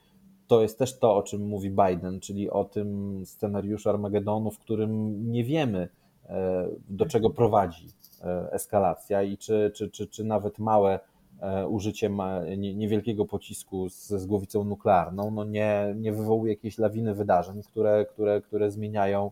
To 0.47 0.61
jest 0.61 0.79
też 0.79 0.99
to, 0.99 1.15
o 1.15 1.23
czym 1.23 1.47
mówi 1.47 1.69
Biden, 1.69 2.19
czyli 2.19 2.49
o 2.49 2.63
tym 2.63 3.21
scenariuszu 3.25 3.89
Armagedonu, 3.89 4.51
w 4.51 4.59
którym 4.59 5.31
nie 5.31 5.43
wiemy, 5.43 5.89
E, 6.29 6.67
do 6.89 7.05
czego 7.05 7.29
prowadzi 7.29 7.87
e, 8.23 8.51
eskalacja 8.51 9.23
i 9.23 9.37
czy, 9.37 9.71
czy, 9.75 9.89
czy, 9.89 10.07
czy 10.07 10.23
nawet 10.23 10.59
małe 10.59 10.99
e, 11.39 11.67
użycie 11.67 12.09
niewielkiego 12.57 13.25
pocisku 13.25 13.89
z, 13.89 14.07
z 14.07 14.25
głowicą 14.25 14.63
nuklearną 14.63 15.31
no 15.31 15.43
nie, 15.43 15.93
nie 15.97 16.13
wywołuje 16.13 16.53
jakiejś 16.53 16.77
lawiny 16.77 17.13
wydarzeń, 17.13 17.63
które, 17.63 18.05
które, 18.05 18.41
które 18.41 18.71
zmieniają 18.71 19.31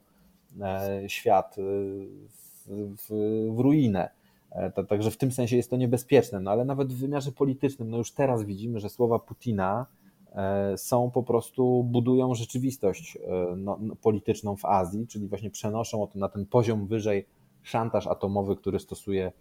świat 1.08 1.56
w, 2.68 3.10
w 3.56 3.60
ruinę. 3.60 4.10
Także 4.90 5.12
w 5.12 5.18
tym 5.18 5.32
sensie 5.32 5.56
jest 5.58 5.70
to 5.70 5.78
niebezpieczne, 5.78 6.40
no 6.40 6.52
ale 6.52 6.66
nawet 6.66 6.94
w 6.94 7.00
wymiarze 7.00 7.32
politycznym, 7.32 7.90
no 7.90 7.98
już 7.98 8.12
teraz 8.12 8.44
widzimy, 8.44 8.80
że 8.80 8.90
słowa 8.90 9.20
Putina 9.20 9.86
E, 10.36 10.78
są 10.78 11.12
po 11.12 11.24
prostu, 11.24 11.84
budują 11.84 12.36
rzeczywistość 12.36 13.18
e, 13.18 13.56
no, 13.56 13.80
polityczną 14.02 14.56
w 14.56 14.66
Azji, 14.66 15.08
czyli 15.08 15.28
właśnie 15.28 15.50
przenoszą 15.50 16.08
na 16.16 16.30
ten 16.30 16.46
poziom 16.46 16.88
wyżej 16.88 17.26
szantaż 17.64 18.08
atomowy, 18.08 18.56
który 18.56 18.80
stosuje 18.80 19.26
e, 19.28 19.32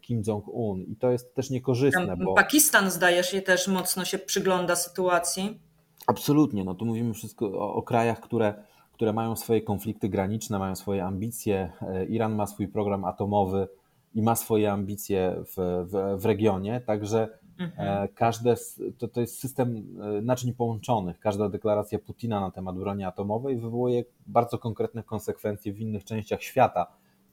Kim 0.00 0.22
Jong-un. 0.26 0.82
I 0.82 0.96
to 0.96 1.10
jest 1.10 1.34
też 1.34 1.50
niekorzystne. 1.50 2.16
Bo... 2.16 2.34
Pakistan, 2.34 2.90
zdaje 2.90 3.24
się, 3.24 3.42
też 3.42 3.68
mocno 3.68 4.04
się 4.04 4.18
przygląda 4.18 4.76
sytuacji. 4.76 5.60
Absolutnie. 6.06 6.64
No 6.64 6.74
tu 6.74 6.84
mówimy 6.84 7.14
wszystko 7.14 7.46
o, 7.46 7.74
o 7.74 7.82
krajach, 7.82 8.20
które, 8.20 8.54
które 8.92 9.12
mają 9.12 9.36
swoje 9.36 9.62
konflikty 9.62 10.08
graniczne, 10.08 10.58
mają 10.58 10.76
swoje 10.76 11.04
ambicje. 11.04 11.72
Iran 12.08 12.34
ma 12.34 12.46
swój 12.46 12.68
program 12.68 13.04
atomowy 13.04 13.68
i 14.14 14.22
ma 14.22 14.36
swoje 14.36 14.72
ambicje 14.72 15.36
w, 15.46 15.84
w, 15.90 16.22
w 16.22 16.24
regionie, 16.24 16.80
także 16.80 17.28
Mhm. 17.58 18.04
E, 18.04 18.08
każde, 18.08 18.54
to, 18.98 19.08
to 19.08 19.20
jest 19.20 19.38
system 19.38 19.76
e, 20.00 20.22
naczyń 20.22 20.54
połączonych. 20.54 21.18
Każda 21.18 21.48
deklaracja 21.48 21.98
Putina 21.98 22.40
na 22.40 22.50
temat 22.50 22.78
broni 22.78 23.04
atomowej 23.04 23.56
wywołuje 23.56 24.04
bardzo 24.26 24.58
konkretne 24.58 25.02
konsekwencje 25.02 25.72
w 25.72 25.80
innych 25.80 26.04
częściach 26.04 26.42
świata. 26.42 26.86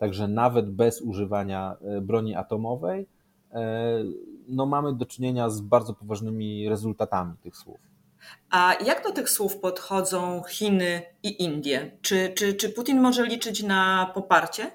Także 0.03 0.27
nawet 0.27 0.69
bez 0.69 1.01
używania 1.01 1.75
e, 1.81 2.01
broni 2.01 2.36
atomowej, 2.36 3.07
no 4.48 4.65
mamy 4.65 4.93
do 4.93 5.05
czynienia 5.05 5.50
z 5.50 5.62
bardzo 5.62 5.93
poważnymi 5.93 6.69
rezultatami 6.69 7.33
tych 7.41 7.57
słów. 7.57 7.79
A 8.50 8.74
jak 8.86 9.03
do 9.03 9.12
tych 9.12 9.29
słów 9.29 9.57
podchodzą 9.57 10.41
Chiny 10.50 11.01
i 11.24 11.43
Indie? 11.43 11.91
Czy, 12.01 12.33
czy, 12.36 12.53
czy 12.53 12.69
Putin 12.69 13.01
może 13.01 13.25
liczyć 13.25 13.63
na 13.63 14.12
poparcie? 14.13 14.72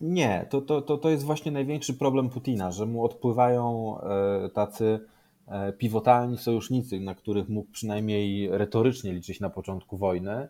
Nie, 0.00 0.46
to, 0.50 0.60
to, 0.60 0.82
to, 0.82 0.98
to 0.98 1.10
jest 1.10 1.24
właśnie 1.24 1.52
największy 1.52 1.94
problem 1.94 2.30
Putina, 2.30 2.70
że 2.70 2.86
mu 2.86 3.04
odpływają 3.04 3.96
e, 4.00 4.48
tacy 4.48 5.00
e, 5.46 5.72
pivotalni 5.72 6.38
sojusznicy, 6.38 7.00
na 7.00 7.14
których 7.14 7.48
mógł 7.48 7.70
przynajmniej 7.70 8.48
retorycznie 8.50 9.12
liczyć 9.12 9.40
na 9.40 9.50
początku 9.50 9.96
wojny. 9.96 10.48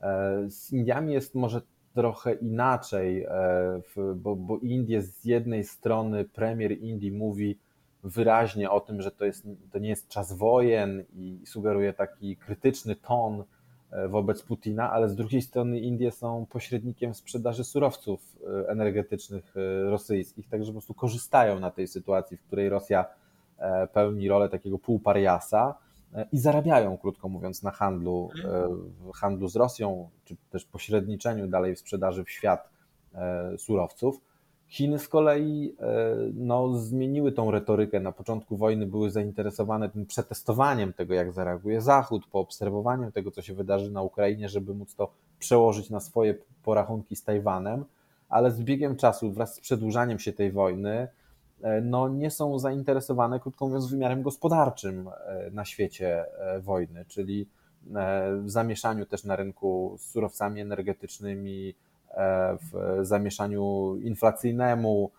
E, 0.00 0.50
z 0.50 0.72
Indiami 0.72 1.12
jest 1.12 1.34
może 1.34 1.62
trochę 1.94 2.32
inaczej, 2.34 3.26
bo, 4.16 4.36
bo 4.36 4.58
Indie 4.58 5.02
z 5.02 5.24
jednej 5.24 5.64
strony 5.64 6.24
premier 6.24 6.78
Indii 6.78 7.12
mówi 7.12 7.58
wyraźnie 8.04 8.70
o 8.70 8.80
tym, 8.80 9.02
że 9.02 9.10
to, 9.10 9.24
jest, 9.24 9.46
to 9.72 9.78
nie 9.78 9.88
jest 9.88 10.08
czas 10.08 10.32
wojen 10.32 11.04
i 11.14 11.40
sugeruje 11.46 11.92
taki 11.92 12.36
krytyczny 12.36 12.96
ton 12.96 13.44
E, 13.92 14.08
wobec 14.08 14.42
Putina, 14.42 14.92
ale 14.92 15.08
z 15.08 15.14
drugiej 15.14 15.42
strony 15.42 15.80
Indie 15.80 16.12
są 16.12 16.46
pośrednikiem 16.50 17.14
sprzedaży 17.14 17.64
surowców 17.64 18.36
e, 18.46 18.68
energetycznych 18.68 19.54
e, 19.56 19.90
rosyjskich, 19.90 20.48
także 20.48 20.66
po 20.66 20.72
prostu 20.72 20.94
korzystają 20.94 21.60
na 21.60 21.70
tej 21.70 21.88
sytuacji, 21.88 22.36
w 22.36 22.42
której 22.42 22.68
Rosja 22.68 23.04
pełni 23.92 24.28
rolę 24.28 24.48
takiego 24.48 24.78
półpariasa 24.78 25.74
i 26.32 26.38
zarabiają, 26.38 26.98
krótko 26.98 27.28
mówiąc, 27.28 27.62
na 27.62 27.70
handlu, 27.70 28.30
handlu 29.14 29.48
z 29.48 29.56
Rosją, 29.56 30.08
czy 30.24 30.36
też 30.50 30.64
pośredniczeniu 30.64 31.46
dalej 31.46 31.74
w 31.74 31.78
sprzedaży 31.78 32.24
w 32.24 32.30
świat 32.30 32.68
surowców. 33.58 34.20
Chiny 34.72 34.98
z 34.98 35.08
kolei 35.08 35.76
e, 35.80 36.16
no, 36.34 36.78
zmieniły 36.78 37.32
tą 37.32 37.50
retorykę. 37.50 38.00
Na 38.00 38.12
początku 38.12 38.56
wojny 38.56 38.86
były 38.86 39.10
zainteresowane 39.10 39.88
tym 39.88 40.06
przetestowaniem 40.06 40.92
tego, 40.92 41.14
jak 41.14 41.32
zareaguje 41.32 41.80
Zachód, 41.80 42.26
poobserwowaniem 42.26 43.12
tego, 43.12 43.30
co 43.30 43.42
się 43.42 43.54
wydarzy 43.54 43.90
na 43.90 44.02
Ukrainie, 44.02 44.48
żeby 44.48 44.74
móc 44.74 44.94
to 44.94 45.12
przełożyć 45.38 45.90
na 45.90 46.00
swoje 46.00 46.34
porachunki 46.62 47.16
z 47.16 47.24
Tajwanem, 47.24 47.84
ale 48.28 48.50
z 48.50 48.62
biegiem 48.62 48.96
czasu, 48.96 49.32
wraz 49.32 49.54
z 49.54 49.60
przedłużaniem 49.60 50.18
się 50.18 50.32
tej 50.32 50.52
wojny, 50.52 50.90
e, 50.90 51.08
no, 51.82 52.08
nie 52.08 52.30
są 52.30 52.58
zainteresowane, 52.58 53.40
krótko 53.40 53.66
mówiąc, 53.66 53.90
wymiarem 53.90 54.22
gospodarczym 54.22 55.08
e, 55.08 55.50
na 55.50 55.64
świecie 55.64 56.24
wojny, 56.60 57.04
czyli 57.08 57.48
w 58.42 58.50
zamieszaniu 58.50 59.06
też 59.06 59.24
na 59.24 59.36
rynku 59.36 59.96
z 59.98 60.10
surowcami 60.10 60.60
energetycznymi, 60.60 61.74
w 62.72 62.98
zamieszaniu 63.06 63.96
inflacyjnemu, 63.96 65.10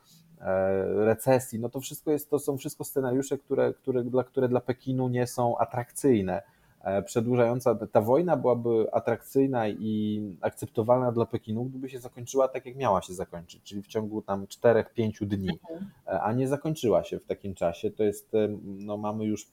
recesji, 0.95 1.59
no 1.59 1.69
to 1.69 1.79
wszystko 1.79 2.11
jest, 2.11 2.29
to 2.29 2.39
są 2.39 2.57
wszystko 2.57 2.83
scenariusze, 2.83 3.37
które, 3.37 3.73
które, 3.73 4.03
dla, 4.03 4.23
które 4.23 4.49
dla 4.49 4.59
Pekinu 4.59 5.09
nie 5.09 5.27
są 5.27 5.57
atrakcyjne. 5.57 6.41
E, 6.83 7.03
przedłużająca, 7.03 7.75
ta 7.75 8.01
wojna 8.01 8.37
byłaby 8.37 8.85
atrakcyjna 8.91 9.67
i 9.67 10.21
akceptowalna 10.41 11.11
dla 11.11 11.25
Pekinu, 11.25 11.65
gdyby 11.65 11.89
się 11.89 11.99
zakończyła 11.99 12.47
tak, 12.47 12.65
jak 12.65 12.75
miała 12.75 13.01
się 13.01 13.13
zakończyć, 13.13 13.63
czyli 13.63 13.81
w 13.81 13.87
ciągu 13.87 14.21
tam 14.21 14.45
4-5 14.45 15.25
dni, 15.25 15.59
e, 16.07 16.21
a 16.21 16.33
nie 16.33 16.47
zakończyła 16.47 17.03
się 17.03 17.19
w 17.19 17.25
takim 17.25 17.55
czasie. 17.55 17.91
To 17.91 18.03
jest, 18.03 18.35
e, 18.35 18.49
no 18.63 18.97
mamy 18.97 19.25
już 19.25 19.47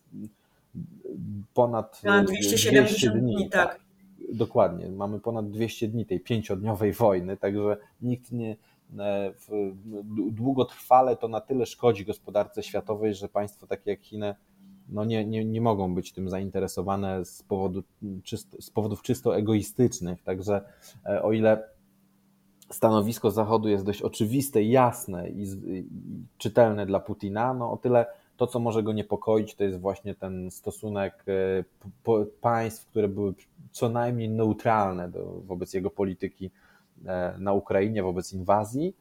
ponad 1.55 2.03
270 2.25 3.19
dni, 3.19 3.35
dni 3.35 3.49
tak. 3.51 3.73
tak. 3.73 3.81
Dokładnie, 4.33 4.89
mamy 4.89 5.21
ponad 5.21 5.51
200 5.51 5.89
dni 5.89 6.07
tej 6.07 6.21
pięciodniowej 6.21 6.93
wojny, 6.93 7.37
także 7.37 7.77
nikt 8.03 8.33
nie, 8.33 8.57
długotrwale 10.31 11.17
to 11.17 11.29
na 11.29 11.41
tyle 11.41 11.67
szkodzi 11.67 12.05
gospodarce 12.05 12.63
światowej, 12.63 13.15
że 13.15 13.29
państwo 13.29 13.67
takie 13.67 13.91
jak 13.91 14.01
Chiny 14.01 14.35
no 14.93 15.05
nie, 15.05 15.25
nie, 15.25 15.45
nie 15.45 15.61
mogą 15.61 15.95
być 15.95 16.13
tym 16.13 16.29
zainteresowane 16.29 17.25
z, 17.25 17.43
powodu, 17.43 17.83
czysto, 18.23 18.63
z 18.63 18.71
powodów 18.71 19.03
czysto 19.03 19.37
egoistycznych. 19.37 20.23
Także 20.23 20.61
e, 21.07 21.23
o 21.23 21.33
ile 21.33 21.69
stanowisko 22.71 23.31
Zachodu 23.31 23.69
jest 23.69 23.85
dość 23.85 24.03
oczywiste, 24.03 24.63
jasne 24.63 25.29
i, 25.29 25.47
czytelne 26.39 26.87
dla 26.87 27.01
Putina, 27.01 27.55
no 27.55 27.73
o 27.73 27.77
tyle 27.77 28.07
to, 28.37 28.47
co 28.47 28.59
może 28.59 28.83
go 28.83 28.93
niepokoić, 28.93 29.55
to 29.55 29.65
jest 29.65 29.81
właśnie 29.81 30.15
ten 30.15 30.51
stosunek 30.51 31.25
e, 31.29 32.25
państw, 32.41 32.87
które 32.87 33.09
były 33.09 33.35
co 33.71 33.89
najmniej 33.89 34.29
neutralne 34.29 35.09
do, 35.09 35.41
wobec 35.47 35.75
jego 35.75 35.91
polityki 35.91 36.51
e, 37.07 37.35
na 37.39 37.53
Ukrainie, 37.53 38.03
wobec 38.03 38.33
inwazji 38.33 38.95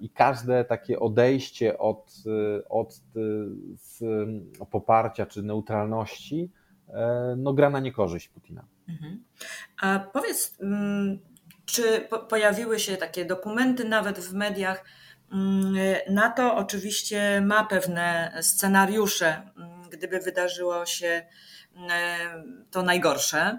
i 0.00 0.10
każde 0.10 0.64
takie 0.64 1.00
odejście 1.00 1.78
od, 1.78 2.14
e, 2.26 2.68
od 2.68 3.00
e, 4.60 4.66
poparcia 4.70 5.26
czy 5.26 5.42
neutralności 5.42 6.50
no, 7.36 7.52
gra 7.52 7.70
na 7.70 7.80
niekorzyść 7.80 8.28
Putina. 8.28 8.64
Mhm. 8.88 9.24
A 9.82 9.98
powiedz, 10.12 10.56
mm, 10.60 11.18
czy 11.64 12.08
pojawiły 12.28 12.80
się 12.80 12.96
takie 12.96 13.24
dokumenty 13.24 13.84
nawet 13.84 14.18
w 14.18 14.34
mediach? 14.34 14.84
Mm, 15.32 15.74
NATO 16.10 16.56
oczywiście 16.56 17.40
ma 17.40 17.64
pewne 17.64 18.38
scenariusze, 18.40 19.42
mm, 19.56 19.82
gdyby 19.90 20.20
wydarzyło 20.20 20.86
się 20.86 21.26
to 22.70 22.82
najgorsze. 22.82 23.58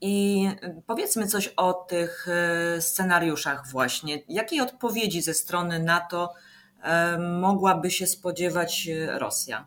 I 0.00 0.46
powiedzmy 0.86 1.26
coś 1.26 1.48
o 1.48 1.72
tych 1.72 2.26
e, 2.28 2.80
scenariuszach 2.80 3.66
właśnie. 3.66 4.22
Jakiej 4.28 4.60
odpowiedzi 4.60 5.22
ze 5.22 5.34
strony 5.34 5.82
NATO 5.82 6.32
e, 6.82 7.18
mogłaby 7.18 7.90
się 7.90 8.06
spodziewać 8.06 8.88
e, 8.88 9.18
Rosja? 9.18 9.66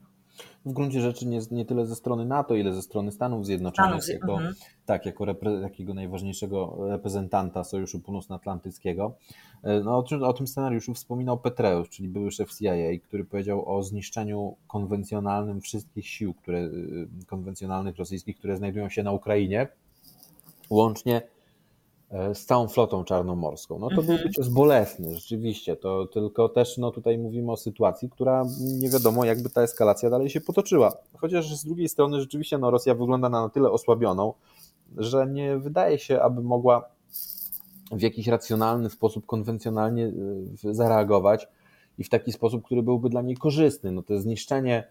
W 0.65 0.73
gruncie 0.73 1.01
rzeczy 1.01 1.25
nie, 1.25 1.39
nie 1.51 1.65
tyle 1.65 1.85
ze 1.85 1.95
strony 1.95 2.25
NATO, 2.25 2.55
ile 2.55 2.73
ze 2.73 2.81
strony 2.81 3.11
Stanów 3.11 3.45
Zjednoczonych, 3.45 4.03
Stanów, 4.03 4.21
jako, 4.21 4.33
mhm. 4.33 4.55
tak, 4.85 5.05
jako 5.05 5.25
repre, 5.25 5.61
takiego 5.61 5.93
najważniejszego 5.93 6.77
reprezentanta 6.89 7.63
Sojuszu 7.63 7.99
Północnoatlantyckiego. 7.99 9.15
No, 9.83 9.97
o, 9.97 10.03
tym, 10.03 10.23
o 10.23 10.33
tym 10.33 10.47
scenariuszu 10.47 10.93
wspominał 10.93 11.39
Petraeus, 11.39 11.89
czyli 11.89 12.09
były 12.09 12.31
szef 12.31 12.53
CIA, 12.53 12.99
który 13.03 13.25
powiedział 13.25 13.77
o 13.77 13.83
zniszczeniu 13.83 14.55
konwencjonalnym 14.67 15.61
wszystkich 15.61 16.07
sił 16.07 16.33
które, 16.33 16.69
konwencjonalnych 17.27 17.97
rosyjskich, 17.97 18.37
które 18.37 18.57
znajdują 18.57 18.89
się 18.89 19.03
na 19.03 19.11
Ukrainie 19.11 19.67
łącznie 20.71 21.21
e, 22.09 22.35
z 22.35 22.45
całą 22.45 22.67
flotą 22.67 23.03
czarnomorską. 23.03 23.79
No 23.79 23.89
to 23.89 23.95
mhm. 23.95 24.07
byłby 24.07 24.33
cios 24.33 24.47
bolesny, 24.47 25.15
rzeczywiście, 25.15 25.75
to 25.75 26.05
tylko 26.05 26.49
też 26.49 26.77
no, 26.77 26.91
tutaj 26.91 27.17
mówimy 27.17 27.51
o 27.51 27.57
sytuacji, 27.57 28.09
która 28.09 28.43
nie 28.59 28.89
wiadomo 28.89 29.25
jakby 29.25 29.49
ta 29.49 29.61
eskalacja 29.61 30.09
dalej 30.09 30.29
się 30.29 30.41
potoczyła. 30.41 30.97
Chociaż 31.17 31.55
z 31.55 31.65
drugiej 31.65 31.89
strony 31.89 32.21
rzeczywiście 32.21 32.57
no, 32.57 32.71
Rosja 32.71 32.95
wygląda 32.95 33.29
na, 33.29 33.41
na 33.41 33.49
tyle 33.49 33.71
osłabioną, 33.71 34.33
że 34.97 35.27
nie 35.27 35.57
wydaje 35.57 35.99
się, 35.99 36.21
aby 36.21 36.41
mogła 36.41 36.89
w 37.91 38.01
jakiś 38.01 38.27
racjonalny 38.27 38.89
sposób, 38.89 39.25
konwencjonalnie 39.25 40.05
e, 40.65 40.73
zareagować 40.73 41.47
i 41.97 42.03
w 42.03 42.09
taki 42.09 42.31
sposób, 42.31 42.63
który 42.63 42.83
byłby 42.83 43.09
dla 43.09 43.21
niej 43.21 43.37
korzystny. 43.37 43.91
No 43.91 44.03
to 44.03 44.19
zniszczenie 44.19 44.87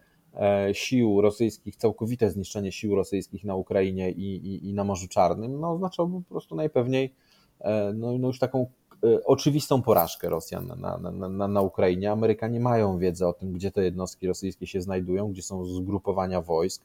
sił 0.73 1.21
rosyjskich, 1.21 1.75
całkowite 1.75 2.29
zniszczenie 2.29 2.71
sił 2.71 2.95
rosyjskich 2.95 3.43
na 3.43 3.55
Ukrainie 3.55 4.11
i, 4.11 4.35
i, 4.35 4.69
i 4.69 4.73
na 4.73 4.83
Morzu 4.83 5.07
Czarnym, 5.07 5.59
no 5.59 5.71
oznaczałoby 5.71 6.23
po 6.23 6.29
prostu 6.29 6.55
najpewniej 6.55 7.13
e, 7.59 7.93
no, 7.93 8.17
no 8.17 8.27
już 8.27 8.39
taką 8.39 8.67
e, 9.03 9.25
oczywistą 9.25 9.81
porażkę 9.81 10.29
Rosjan 10.29 10.67
na, 10.67 10.97
na, 10.97 11.29
na, 11.29 11.47
na 11.47 11.61
Ukrainie. 11.61 12.11
Amerykanie 12.11 12.59
mają 12.59 12.97
wiedzę 12.97 13.27
o 13.27 13.33
tym, 13.33 13.53
gdzie 13.53 13.71
te 13.71 13.83
jednostki 13.83 14.27
rosyjskie 14.27 14.67
się 14.67 14.81
znajdują, 14.81 15.31
gdzie 15.31 15.41
są 15.41 15.65
zgrupowania 15.65 16.41
wojsk. 16.41 16.83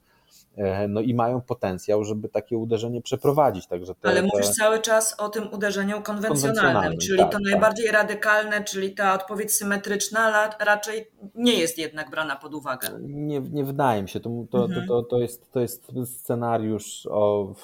E, 0.56 0.88
no 0.88 1.00
i 1.00 1.14
mają 1.14 1.40
potencjał, 1.40 2.04
żeby 2.04 2.28
takie 2.28 2.58
uderzenie 2.58 3.02
przeprowadzić. 3.02 3.66
Także 3.66 3.94
te, 3.94 4.08
Ale 4.08 4.22
mówisz 4.22 4.46
te... 4.46 4.52
cały 4.52 4.80
czas 4.80 5.20
o 5.20 5.28
tym 5.28 5.52
uderzeniu 5.52 6.02
konwencjonalnym, 6.02 6.54
konwencjonalnym 6.54 6.98
czyli 6.98 7.18
tak, 7.18 7.32
to 7.32 7.38
tak. 7.38 7.42
najbardziej 7.50 7.90
radykalne, 7.90 8.64
czyli 8.64 8.94
ta 8.94 9.14
odpowiedź 9.14 9.52
symetryczna, 9.52 10.50
raczej 10.60 11.10
nie 11.34 11.54
jest 11.54 11.78
jednak 11.78 12.10
brana 12.10 12.36
pod 12.36 12.54
uwagę. 12.54 12.88
Nie, 13.00 13.40
nie 13.40 13.64
wydaje 13.64 14.02
mi 14.02 14.08
się. 14.08 14.20
To, 14.20 14.30
to, 14.50 14.64
mhm. 14.64 14.88
to, 14.88 15.02
to, 15.02 15.18
jest, 15.18 15.52
to 15.52 15.60
jest 15.60 15.92
scenariusz 16.20 17.06
o, 17.10 17.54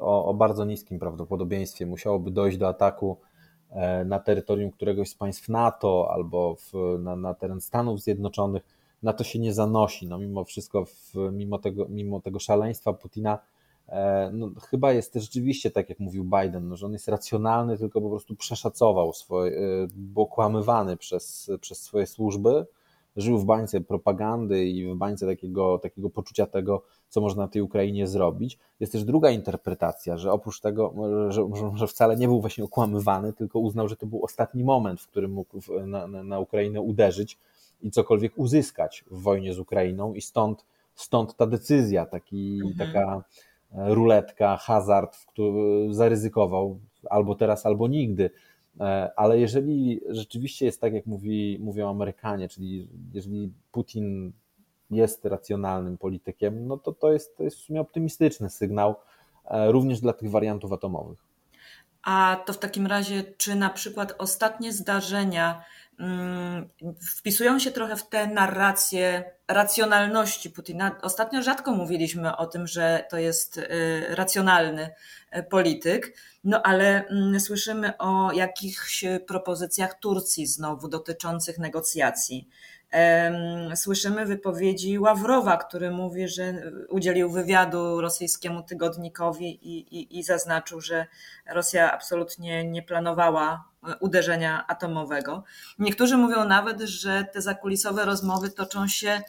o, 0.00 0.24
o 0.24 0.34
bardzo 0.34 0.64
niskim 0.64 0.98
prawdopodobieństwie. 0.98 1.86
Musiałoby 1.86 2.30
dojść 2.30 2.58
do 2.58 2.68
ataku 2.68 3.18
e, 3.70 4.04
na 4.04 4.18
terytorium 4.18 4.70
któregoś 4.70 5.08
z 5.08 5.14
państw 5.14 5.48
NATO 5.48 6.08
albo 6.12 6.54
w, 6.54 6.98
na, 6.98 7.16
na 7.16 7.34
teren 7.34 7.60
Stanów 7.60 8.00
Zjednoczonych 8.00 8.79
na 9.02 9.12
to 9.12 9.24
się 9.24 9.38
nie 9.38 9.52
zanosi. 9.52 10.06
No, 10.06 10.18
mimo 10.18 10.44
wszystko, 10.44 10.84
w, 10.84 11.14
mimo, 11.32 11.58
tego, 11.58 11.86
mimo 11.88 12.20
tego 12.20 12.38
szaleństwa 12.38 12.92
Putina, 12.92 13.38
e, 13.88 14.30
no, 14.32 14.50
chyba 14.70 14.92
jest 14.92 15.14
rzeczywiście 15.14 15.70
tak, 15.70 15.88
jak 15.88 16.00
mówił 16.00 16.24
Biden, 16.24 16.68
no, 16.68 16.76
że 16.76 16.86
on 16.86 16.92
jest 16.92 17.08
racjonalny, 17.08 17.78
tylko 17.78 18.00
po 18.00 18.10
prostu 18.10 18.36
przeszacował 18.36 19.12
swoje, 19.12 19.52
e, 19.52 19.60
był 19.94 20.22
okłamywany 20.22 20.96
przez, 20.96 21.50
przez 21.60 21.82
swoje 21.82 22.06
służby, 22.06 22.66
żył 23.16 23.38
w 23.38 23.44
bańce 23.44 23.80
propagandy 23.80 24.64
i 24.64 24.92
w 24.92 24.96
bańce 24.96 25.26
takiego, 25.26 25.78
takiego 25.78 26.10
poczucia 26.10 26.46
tego, 26.46 26.82
co 27.08 27.20
można 27.20 27.42
na 27.42 27.48
tej 27.48 27.62
Ukrainie 27.62 28.06
zrobić. 28.06 28.58
Jest 28.80 28.92
też 28.92 29.04
druga 29.04 29.30
interpretacja, 29.30 30.18
że 30.18 30.32
oprócz 30.32 30.60
tego, 30.60 30.94
że, 31.28 31.48
że 31.74 31.86
wcale 31.86 32.16
nie 32.16 32.28
był 32.28 32.40
właśnie 32.40 32.64
okłamywany, 32.64 33.32
tylko 33.32 33.58
uznał, 33.58 33.88
że 33.88 33.96
to 33.96 34.06
był 34.06 34.24
ostatni 34.24 34.64
moment, 34.64 35.00
w 35.00 35.06
którym 35.06 35.32
mógł 35.32 35.58
na, 35.86 36.06
na 36.06 36.38
Ukrainę 36.38 36.80
uderzyć 36.80 37.38
i 37.82 37.90
cokolwiek 37.90 38.32
uzyskać 38.36 39.04
w 39.10 39.22
wojnie 39.22 39.54
z 39.54 39.58
Ukrainą 39.58 40.14
i 40.14 40.20
stąd, 40.20 40.64
stąd 40.94 41.36
ta 41.36 41.46
decyzja, 41.46 42.06
taki, 42.06 42.60
mhm. 42.64 42.92
taka 42.92 43.24
e, 43.72 43.94
ruletka, 43.94 44.56
hazard, 44.56 45.16
w 45.16 45.26
który 45.26 45.94
zaryzykował 45.94 46.80
albo 47.10 47.34
teraz, 47.34 47.66
albo 47.66 47.88
nigdy. 47.88 48.30
E, 48.80 49.10
ale 49.16 49.38
jeżeli 49.38 50.00
rzeczywiście 50.08 50.66
jest 50.66 50.80
tak, 50.80 50.92
jak 50.92 51.06
mówi, 51.06 51.58
mówią 51.60 51.90
Amerykanie, 51.90 52.48
czyli 52.48 52.88
jeżeli 53.12 53.52
Putin 53.72 54.32
jest 54.90 55.24
racjonalnym 55.24 55.98
politykiem, 55.98 56.66
no 56.66 56.76
to 56.76 56.92
to 56.92 57.12
jest, 57.12 57.36
to 57.36 57.42
jest 57.42 57.56
w 57.56 57.60
sumie 57.60 57.80
optymistyczny 57.80 58.50
sygnał 58.50 58.94
e, 59.44 59.72
również 59.72 60.00
dla 60.00 60.12
tych 60.12 60.30
wariantów 60.30 60.72
atomowych. 60.72 61.30
A 62.02 62.42
to 62.46 62.52
w 62.52 62.58
takim 62.58 62.86
razie, 62.86 63.22
czy 63.36 63.54
na 63.54 63.70
przykład 63.70 64.14
ostatnie 64.18 64.72
zdarzenia 64.72 65.64
wpisują 67.16 67.58
się 67.58 67.70
trochę 67.70 67.96
w 67.96 68.08
tę 68.08 68.26
narrację 68.26 69.24
racjonalności 69.48 70.50
Putina. 70.50 70.96
Ostatnio 71.02 71.42
rzadko 71.42 71.72
mówiliśmy 71.72 72.36
o 72.36 72.46
tym, 72.46 72.66
że 72.66 73.04
to 73.10 73.18
jest 73.18 73.58
y, 73.58 74.06
racjonalny 74.08 74.90
y, 75.36 75.42
polityk, 75.42 76.16
no 76.44 76.62
ale 76.62 77.06
mm, 77.06 77.40
słyszymy 77.40 77.98
o 77.98 78.32
jakichś 78.32 79.04
propozycjach 79.26 79.98
Turcji 79.98 80.46
znowu 80.46 80.88
dotyczących 80.88 81.58
negocjacji. 81.58 82.48
Słyszymy 83.74 84.26
wypowiedzi 84.26 84.98
Ławrowa, 84.98 85.56
który 85.56 85.90
mówi, 85.90 86.28
że 86.28 86.72
udzielił 86.88 87.30
wywiadu 87.30 88.00
rosyjskiemu 88.00 88.62
tygodnikowi 88.62 89.46
i, 89.46 89.96
i, 89.98 90.18
i 90.18 90.22
zaznaczył, 90.22 90.80
że 90.80 91.06
Rosja 91.46 91.92
absolutnie 91.92 92.64
nie 92.64 92.82
planowała 92.82 93.69
uderzenia 94.00 94.66
atomowego. 94.66 95.42
Niektórzy 95.78 96.16
mówią 96.16 96.44
nawet, 96.44 96.80
że 96.80 97.24
te 97.32 97.42
zakulisowe 97.42 98.04
rozmowy 98.04 98.50
toczą 98.50 98.88
się 98.88 99.20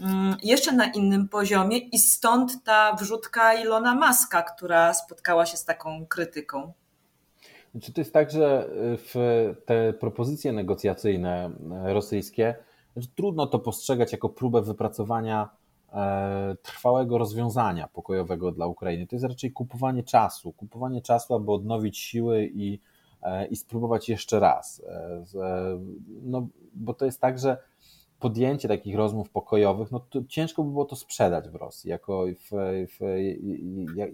mm, 0.00 0.36
jeszcze 0.42 0.72
na 0.72 0.86
innym 0.86 1.28
poziomie 1.28 1.78
i 1.78 1.98
stąd 1.98 2.64
ta 2.64 2.96
wrzutka 3.00 3.54
Ilona 3.54 3.94
Maska, 3.94 4.42
która 4.42 4.94
spotkała 4.94 5.46
się 5.46 5.56
z 5.56 5.64
taką 5.64 6.06
krytyką. 6.06 6.72
Czy 7.82 7.92
to 7.92 8.00
jest 8.00 8.12
tak, 8.12 8.30
że 8.30 8.68
w 8.96 9.14
te 9.66 9.92
propozycje 9.92 10.52
negocjacyjne 10.52 11.50
rosyjskie 11.84 12.54
znaczy, 12.92 13.08
trudno 13.14 13.46
to 13.46 13.58
postrzegać 13.58 14.12
jako 14.12 14.28
próbę 14.28 14.62
wypracowania 14.62 15.48
e, 15.92 16.56
trwałego 16.62 17.18
rozwiązania 17.18 17.88
pokojowego 17.88 18.52
dla 18.52 18.66
Ukrainy. 18.66 19.06
To 19.06 19.16
jest 19.16 19.26
raczej 19.26 19.52
kupowanie 19.52 20.02
czasu, 20.02 20.52
kupowanie 20.52 21.02
czasu, 21.02 21.34
aby 21.34 21.52
odnowić 21.52 21.98
siły 21.98 22.50
i 22.54 22.80
i 23.50 23.56
spróbować 23.56 24.08
jeszcze 24.08 24.40
raz. 24.40 24.82
No, 26.22 26.48
bo 26.74 26.94
to 26.94 27.04
jest 27.04 27.20
tak, 27.20 27.38
że 27.38 27.56
podjęcie 28.20 28.68
takich 28.68 28.96
rozmów 28.96 29.30
pokojowych, 29.30 29.90
no 29.92 30.00
to 30.00 30.24
ciężko 30.28 30.64
by 30.64 30.70
było 30.70 30.84
to 30.84 30.96
sprzedać 30.96 31.48
w 31.48 31.54
Rosji 31.54 31.90
jako, 31.90 32.24
w, 32.26 32.50
w, 32.98 33.26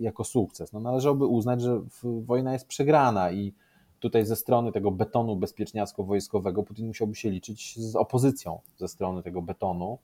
jako 0.00 0.24
sukces. 0.24 0.72
No 0.72 0.80
należałoby 0.80 1.26
uznać, 1.26 1.62
że 1.62 1.80
wojna 2.02 2.52
jest 2.52 2.66
przegrana 2.66 3.32
i 3.32 3.52
tutaj 4.00 4.24
ze 4.24 4.36
strony 4.36 4.72
tego 4.72 4.90
betonu 4.90 5.36
bezpieczniacko-wojskowego 5.36 6.62
Putin 6.62 6.86
musiałby 6.86 7.14
się 7.14 7.30
liczyć 7.30 7.78
z 7.78 7.96
opozycją 7.96 8.60
ze 8.76 8.88
strony 8.88 9.22
tego 9.22 9.42
betonu. 9.42 9.98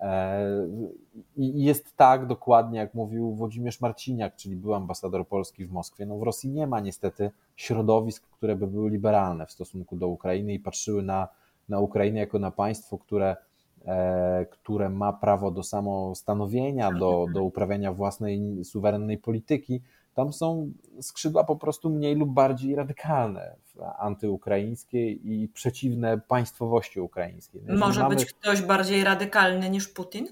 E, 0.00 0.40
I 1.36 1.62
jest 1.62 1.96
tak 1.96 2.26
dokładnie, 2.26 2.78
jak 2.78 2.94
mówił 2.94 3.34
Włodzimierz 3.34 3.80
Marciniak, 3.80 4.36
czyli 4.36 4.56
był 4.56 4.74
ambasador 4.74 5.28
Polski 5.28 5.66
w 5.66 5.72
Moskwie. 5.72 6.06
No 6.06 6.18
w 6.18 6.22
Rosji 6.22 6.50
nie 6.50 6.66
ma 6.66 6.80
niestety 6.80 7.30
środowisk, 7.56 8.28
które 8.30 8.56
by 8.56 8.66
były 8.66 8.90
liberalne 8.90 9.46
w 9.46 9.52
stosunku 9.52 9.96
do 9.96 10.08
Ukrainy 10.08 10.52
i 10.52 10.60
patrzyły 10.60 11.02
na 11.02 11.28
na 11.68 11.80
Ukrainę 11.80 12.20
jako 12.20 12.38
na 12.38 12.50
państwo, 12.50 12.98
które, 12.98 13.36
które 14.50 14.88
ma 14.88 15.12
prawo 15.12 15.50
do 15.50 15.62
samostanowienia, 15.62 16.92
do, 16.92 17.26
do 17.34 17.42
uprawiania 17.42 17.92
własnej 17.92 18.64
suwerennej 18.64 19.18
polityki, 19.18 19.82
tam 20.14 20.32
są 20.32 20.72
skrzydła 21.00 21.44
po 21.44 21.56
prostu 21.56 21.90
mniej 21.90 22.16
lub 22.16 22.30
bardziej 22.30 22.74
radykalne, 22.74 23.56
antyukraińskie 23.98 25.10
i 25.10 25.48
przeciwne 25.54 26.20
państwowości 26.28 27.00
ukraińskiej. 27.00 27.62
Może 27.68 28.02
mamy... 28.02 28.14
być 28.14 28.24
ktoś 28.26 28.62
bardziej 28.62 29.04
radykalny 29.04 29.70
niż 29.70 29.88
Putin? 29.88 30.26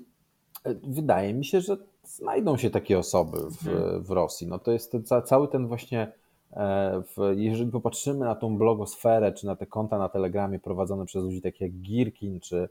E, 0.65 0.75
wydaje 0.83 1.35
mi 1.35 1.45
się, 1.45 1.61
że 1.61 1.77
znajdą 2.05 2.57
się 2.57 2.71
takie 2.71 2.99
osoby 2.99 3.39
w, 3.51 3.69
mhm. 3.69 4.03
w 4.03 4.11
Rosji. 4.11 4.47
No 4.47 4.59
to 4.59 4.73
jest 4.73 4.97
cały 5.25 5.49
ten 5.49 5.67
właśnie 5.67 6.13
E, 6.57 7.03
jeżeli 7.37 7.71
popatrzymy 7.71 8.25
na 8.25 8.35
tą 8.35 8.59
blogosferę, 8.59 9.33
czy 9.33 9.47
na 9.47 9.57
te 9.57 9.67
konta 9.67 9.99
na 9.99 10.09
Telegramie 10.09 10.59
prowadzone 10.59 11.07
przez 11.07 11.25
ludzi 11.25 11.43
takich 11.43 11.61
jak 11.61 11.73
Girkin, 11.73 12.41
czy 12.41 12.69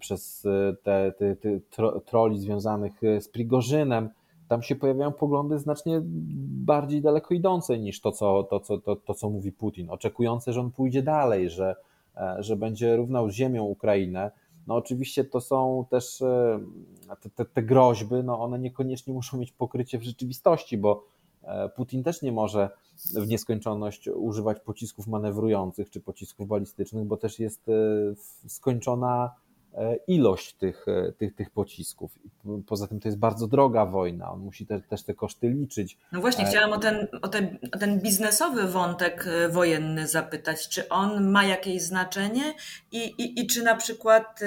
przez 0.00 0.46
e, 0.46 0.76
te, 0.82 1.12
te, 1.12 1.36
te 1.36 1.60
troli 2.06 2.38
związanych 2.38 3.04
e, 3.04 3.20
z 3.20 3.28
Prigorzynem, 3.28 4.10
tam 4.48 4.62
się 4.62 4.76
pojawiają 4.76 5.12
poglądy 5.12 5.58
znacznie 5.58 6.00
bardziej 6.64 7.02
daleko 7.02 7.34
idące 7.34 7.78
niż 7.78 8.00
to, 8.00 8.12
co, 8.12 8.42
to, 8.42 8.60
co, 8.60 8.78
to, 8.78 8.96
to, 8.96 9.14
co 9.14 9.30
mówi 9.30 9.52
Putin, 9.52 9.90
oczekujące, 9.90 10.52
że 10.52 10.60
on 10.60 10.70
pójdzie 10.70 11.02
dalej, 11.02 11.50
że, 11.50 11.76
że 12.38 12.56
będzie 12.56 12.96
równał 12.96 13.30
ziemią 13.30 13.64
Ukrainę. 13.64 14.30
No 14.66 14.74
oczywiście 14.74 15.24
to 15.24 15.40
są 15.40 15.84
też 15.90 16.18
te, 17.20 17.30
te, 17.30 17.44
te 17.44 17.62
groźby, 17.62 18.14
no 18.24 18.40
one 18.40 18.58
niekoniecznie 18.58 19.14
muszą 19.14 19.38
mieć 19.38 19.52
pokrycie 19.52 19.98
w 19.98 20.02
rzeczywistości, 20.02 20.78
bo 20.78 21.04
E, 21.48 21.68
Putin 21.68 22.02
też 22.02 22.22
nie 22.22 22.32
może 22.32 22.70
w 23.14 23.26
nieskończoność 23.28 24.08
używać 24.08 24.60
pocisków 24.60 25.06
manewrujących 25.06 25.90
czy 25.90 26.00
pocisków 26.00 26.48
balistycznych, 26.48 27.04
bo 27.04 27.16
też 27.16 27.38
jest 27.38 27.68
e, 27.68 27.72
skończona 28.48 29.30
e, 29.30 29.47
ilość 30.06 30.54
tych, 30.54 30.86
tych, 31.18 31.34
tych 31.34 31.50
pocisków. 31.50 32.18
Poza 32.66 32.86
tym 32.86 33.00
to 33.00 33.08
jest 33.08 33.18
bardzo 33.18 33.46
droga 33.46 33.86
wojna, 33.86 34.30
on 34.30 34.40
musi 34.40 34.66
te, 34.66 34.80
też 34.80 35.02
te 35.02 35.14
koszty 35.14 35.48
liczyć. 35.48 35.98
No 36.12 36.20
właśnie, 36.20 36.44
chciałam 36.44 36.72
o 36.72 36.78
ten, 36.78 37.08
o, 37.22 37.28
ten, 37.28 37.58
o 37.72 37.78
ten 37.78 38.00
biznesowy 38.00 38.68
wątek 38.68 39.28
wojenny 39.50 40.06
zapytać. 40.06 40.68
Czy 40.68 40.88
on 40.88 41.30
ma 41.30 41.44
jakieś 41.44 41.82
znaczenie 41.82 42.54
i, 42.92 42.98
i, 42.98 43.40
i 43.40 43.46
czy 43.46 43.62
na 43.62 43.76
przykład 43.76 44.40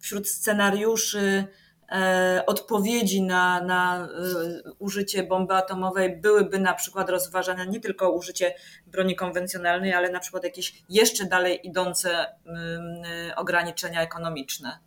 wśród 0.00 0.28
scenariuszy 0.28 1.26
E, 1.26 1.46
odpowiedzi 2.46 3.22
na, 3.22 3.60
na 3.60 4.04
e, 4.04 4.08
użycie 4.78 5.22
bomby 5.22 5.54
atomowej 5.54 6.16
byłyby 6.16 6.58
na 6.58 6.74
przykład 6.74 7.10
rozważane 7.10 7.66
nie 7.66 7.80
tylko 7.80 8.10
użycie 8.10 8.54
broni 8.86 9.16
konwencjonalnej, 9.16 9.92
ale 9.92 10.10
na 10.10 10.20
przykład 10.20 10.44
jakieś 10.44 10.82
jeszcze 10.88 11.24
dalej 11.24 11.66
idące 11.66 12.26
mm, 12.46 13.02
ograniczenia 13.36 14.02
ekonomiczne. 14.02 14.78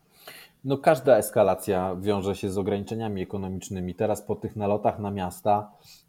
No 0.64 0.78
każda 0.78 1.18
eskalacja 1.18 1.96
wiąże 2.02 2.36
się 2.36 2.52
z 2.52 2.58
ograniczeniami 2.58 3.22
ekonomicznymi. 3.22 3.96
Teraz 3.96 4.22
po 4.22 4.36
tych 4.36 4.56
nalotach 4.56 5.00
na 5.00 5.12
miasta 5.12 5.72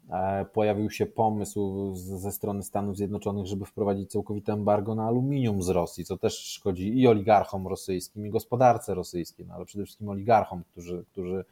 pojawił 0.53 0.89
się 0.89 1.05
pomysł 1.05 1.91
ze 1.95 2.31
strony 2.31 2.63
Stanów 2.63 2.97
Zjednoczonych, 2.97 3.45
żeby 3.45 3.65
wprowadzić 3.65 4.11
całkowite 4.11 4.53
embargo 4.53 4.95
na 4.95 5.07
aluminium 5.07 5.61
z 5.61 5.69
Rosji, 5.69 6.05
co 6.05 6.17
też 6.17 6.37
szkodzi 6.37 6.99
i 6.99 7.07
oligarchom 7.07 7.67
rosyjskim, 7.67 8.27
i 8.27 8.29
gospodarce 8.29 8.93
rosyjskiej, 8.93 9.45
no 9.45 9.53
ale 9.53 9.65
przede 9.65 9.85
wszystkim 9.85 10.09
oligarchom, 10.09 10.63
którzy, 10.71 11.03
którzy 11.11 11.45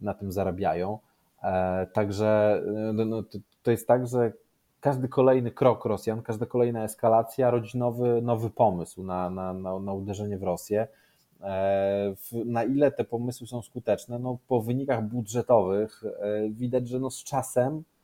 na 0.00 0.14
tym 0.14 0.32
zarabiają. 0.32 0.98
E, 1.42 1.86
także 1.86 2.62
no, 2.94 3.04
no 3.04 3.22
to 3.62 3.70
jest 3.70 3.88
tak, 3.88 4.06
że 4.06 4.32
każdy 4.80 5.08
kolejny 5.08 5.50
krok 5.50 5.84
Rosjan, 5.84 6.22
każda 6.22 6.46
kolejna 6.46 6.84
eskalacja 6.84 7.50
rodzi 7.50 7.78
nowy, 7.78 8.22
nowy 8.22 8.50
pomysł 8.50 9.02
na, 9.02 9.30
na, 9.30 9.52
na, 9.52 9.78
na 9.78 9.92
uderzenie 9.92 10.38
w 10.38 10.42
Rosję. 10.42 10.88
E, 11.42 12.14
na 12.44 12.64
ile 12.64 12.90
te 12.90 13.04
pomysły 13.04 13.46
są 13.46 13.62
skuteczne? 13.62 14.18
No, 14.18 14.38
po 14.48 14.62
wynikach 14.62 15.04
budżetowych 15.04 16.02
widać, 16.50 16.88
że 16.88 16.98
no 16.98 17.10
z 17.10 17.24
czasem 17.24 17.84
E, 17.84 17.99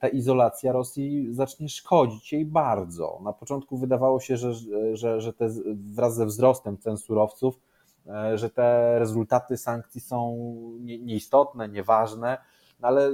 ta 0.00 0.08
izolacja 0.08 0.72
Rosji 0.72 1.26
zacznie 1.30 1.68
szkodzić 1.68 2.32
jej 2.32 2.44
bardzo. 2.44 3.20
Na 3.24 3.32
początku 3.32 3.78
wydawało 3.78 4.20
się, 4.20 4.36
że, 4.36 4.54
że, 4.92 5.20
że 5.20 5.32
te, 5.32 5.48
wraz 5.74 6.14
ze 6.14 6.26
wzrostem 6.26 6.78
cen 6.78 6.96
surowców, 6.96 7.60
e, 8.06 8.38
że 8.38 8.50
te 8.50 8.98
rezultaty 8.98 9.56
sankcji 9.56 10.00
są 10.00 10.36
nieistotne, 10.80 11.68
nieważne, 11.68 12.38
no 12.80 12.88
ale 12.88 13.10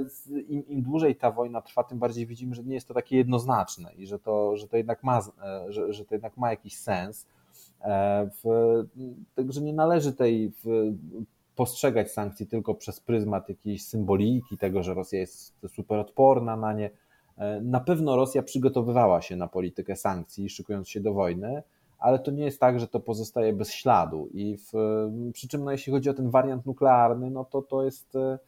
im, 0.47 0.67
im, 0.67 0.81
dłużej 0.81 1.15
ta 1.15 1.31
wojna 1.31 1.61
trwa, 1.61 1.83
tym 1.83 1.99
bardziej 1.99 2.25
widzimy, 2.25 2.55
że 2.55 2.63
nie 2.63 2.75
jest 2.75 2.87
to 2.87 2.93
takie 2.93 3.17
jednoznaczne 3.17 3.93
i 3.93 4.07
że 4.07 4.19
to, 4.19 4.57
że 4.57 4.67
to, 4.67 4.77
jednak, 4.77 5.03
ma, 5.03 5.19
e, 5.19 5.71
że, 5.71 5.93
że 5.93 6.05
to 6.05 6.15
jednak 6.15 6.37
ma 6.37 6.49
jakiś 6.49 6.77
sens. 6.77 7.27
W, 8.43 8.83
także 9.35 9.61
nie 9.61 9.73
należy 9.73 10.13
tej 10.13 10.51
w, 10.63 10.93
postrzegać 11.61 12.11
sankcji 12.11 12.47
tylko 12.47 12.75
przez 12.75 12.99
pryzmat 12.99 13.49
jakiejś 13.49 13.85
symboliki, 13.85 14.57
tego, 14.57 14.83
że 14.83 14.93
Rosja 14.93 15.19
jest 15.19 15.53
super 15.67 15.99
odporna 15.99 16.55
na 16.55 16.73
nie. 16.73 16.89
E, 17.37 17.61
na 17.61 17.79
pewno 17.79 18.15
Rosja 18.15 18.43
przygotowywała 18.43 19.21
się 19.21 19.35
na 19.35 19.47
politykę 19.47 19.95
sankcji, 19.95 20.49
szykując 20.49 20.89
się 20.89 20.99
do 20.99 21.13
wojny, 21.13 21.63
ale 21.99 22.19
to 22.19 22.31
nie 22.31 22.45
jest 22.45 22.59
tak, 22.59 22.79
że 22.79 22.87
to 22.87 22.99
pozostaje 22.99 23.53
bez 23.53 23.71
śladu. 23.71 24.29
I 24.33 24.57
w, 24.57 24.71
przy 25.33 25.47
czym, 25.47 25.63
no, 25.63 25.71
jeśli 25.71 25.93
chodzi 25.93 26.09
o 26.09 26.13
ten 26.13 26.29
wariant 26.29 26.65
nuklearny, 26.65 27.31
no 27.31 27.45
to 27.45 27.61
to 27.61 27.83
jest, 27.83 28.15
e, 28.15 28.39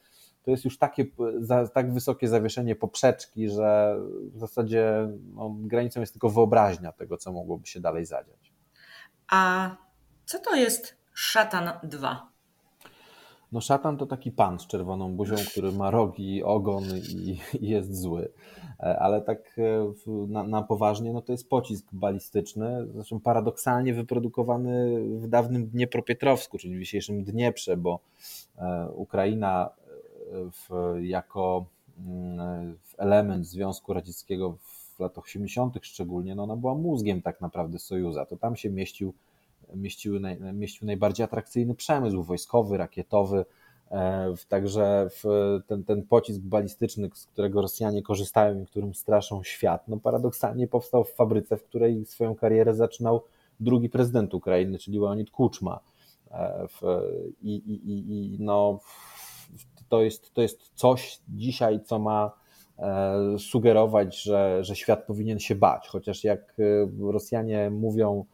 to 0.42 0.50
jest 0.50 0.64
już 0.64 0.78
takie, 0.78 1.06
za, 1.40 1.68
tak 1.68 1.92
wysokie 1.92 2.28
zawieszenie 2.28 2.76
poprzeczki, 2.76 3.48
że 3.48 3.96
w 4.32 4.38
zasadzie 4.38 5.08
no, 5.34 5.54
granicą 5.58 6.00
jest 6.00 6.12
tylko 6.12 6.28
wyobraźnia 6.28 6.92
tego, 6.92 7.16
co 7.16 7.32
mogłoby 7.32 7.66
się 7.66 7.80
dalej 7.80 8.06
zadziać. 8.06 8.52
A 9.30 9.70
co 10.26 10.38
to 10.38 10.56
jest 10.56 10.96
szatan 11.12 11.70
2? 11.82 12.33
No 13.54 13.60
szatan 13.60 13.96
to 13.96 14.06
taki 14.06 14.32
pan 14.32 14.58
z 14.58 14.66
czerwoną 14.66 15.16
buzią, 15.16 15.34
który 15.50 15.72
ma 15.72 15.90
rogi, 15.90 16.42
ogon 16.42 16.84
i, 17.08 17.38
jest 17.72 18.00
zły. 18.00 18.28
E, 18.80 18.98
ale 18.98 19.22
tak 19.22 19.58
e, 19.58 19.92
na, 20.28 20.42
na, 20.42 20.62
poważnie, 20.62 21.12
no 21.12 21.22
to 21.22 21.32
jest 21.32 21.48
pocisk 21.48 21.86
balistyczny, 21.92 22.86
zresztą 22.94 23.20
paradoksalnie 23.20 23.94
wyprodukowany 23.94 25.02
w 25.18 25.28
dawnym 25.28 25.66
Dniepropietrowsku, 25.66 26.58
czyli 26.58 26.76
w 26.76 26.80
dzisiejszym 26.80 27.24
Dnieprze, 27.24 27.76
bo 27.76 28.00
e, 28.58 28.88
Ukraina 28.94 29.70
w, 30.32 30.94
jako 31.00 31.64
mm, 32.06 32.78
element 32.98 33.46
Związku 33.46 33.92
Radzieckiego 33.92 34.56
w 34.96 35.00
latach 35.00 35.24
80. 35.24 35.78
szczególnie, 35.82 36.34
no 36.34 36.42
ona 36.42 36.56
była 36.56 36.74
mózgiem 36.74 37.22
tak 37.22 37.40
naprawdę 37.40 37.78
Sojuza. 37.78 38.26
To 38.26 38.36
tam 38.36 38.56
się 38.56 38.70
mieścił 38.70 39.14
mieściły 39.74 40.20
naj, 40.20 40.38
mieścił 40.40 40.86
najbardziej 40.86 41.24
atrakcyjny 41.24 41.74
przemysł 41.74 42.22
wojskowy, 42.22 42.76
rakietowy. 42.76 43.44
E, 43.90 44.34
także 44.48 45.08
ten, 45.66 45.84
ten 45.84 46.02
pocisk 46.02 46.40
balistyczny, 46.40 47.10
z 47.14 47.26
którego 47.26 47.62
Rosjanie 47.62 48.02
korzystają 48.02 48.60
i 48.60 48.66
którym 48.66 48.94
straszą 48.94 49.42
świat, 49.42 49.88
no 49.88 49.96
paradoksalnie 49.96 50.68
powstał 50.68 51.04
w 51.04 51.14
fabryce, 51.14 51.56
w 51.56 51.64
której 51.64 52.04
swoją 52.04 52.34
karierę 52.34 52.74
zaczynał 52.74 53.22
drugi 53.60 53.88
prezydent 53.88 54.34
Ukrainy, 54.34 54.78
czyli 54.78 54.98
Leonid 54.98 55.30
Kuczma. 55.30 55.80
E, 56.30 56.66
I, 57.42 57.54
i, 57.54 58.34
i 58.34 58.36
no, 58.40 58.80
to, 59.88 60.02
jest, 60.02 60.34
to 60.34 60.42
jest 60.42 60.72
coś 60.74 61.18
dzisiaj, 61.28 61.80
co 61.84 61.98
ma 61.98 62.32
e, 62.78 63.38
sugerować, 63.38 64.22
że, 64.22 64.64
że 64.64 64.76
świat 64.76 65.06
powinien 65.06 65.38
się 65.38 65.54
bać. 65.54 65.88
Chociaż 65.88 66.24
jak 66.24 66.56
Rosjanie 67.00 67.70
mówią, 67.70 68.24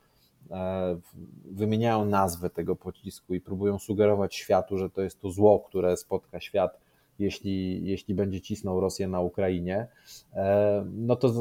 wymieniają 1.45 2.05
nazwę 2.05 2.51
tego 2.51 2.77
pocisku 2.77 3.35
i 3.35 3.41
próbują 3.41 3.79
sugerować 3.79 4.35
światu, 4.35 4.79
że 4.79 4.91
to 4.91 5.03
jest 5.03 5.21
to 5.21 5.31
zło, 5.31 5.61
które 5.61 5.97
spotka 5.97 6.41
świat, 6.41 6.79
jeśli, 7.19 7.85
jeśli 7.85 8.15
będzie 8.15 8.41
cisnął 8.41 8.81
Rosję 8.81 9.09
na 9.09 9.21
Ukrainie, 9.21 9.87
e, 10.35 10.85
no 10.95 11.17
to 11.17 11.33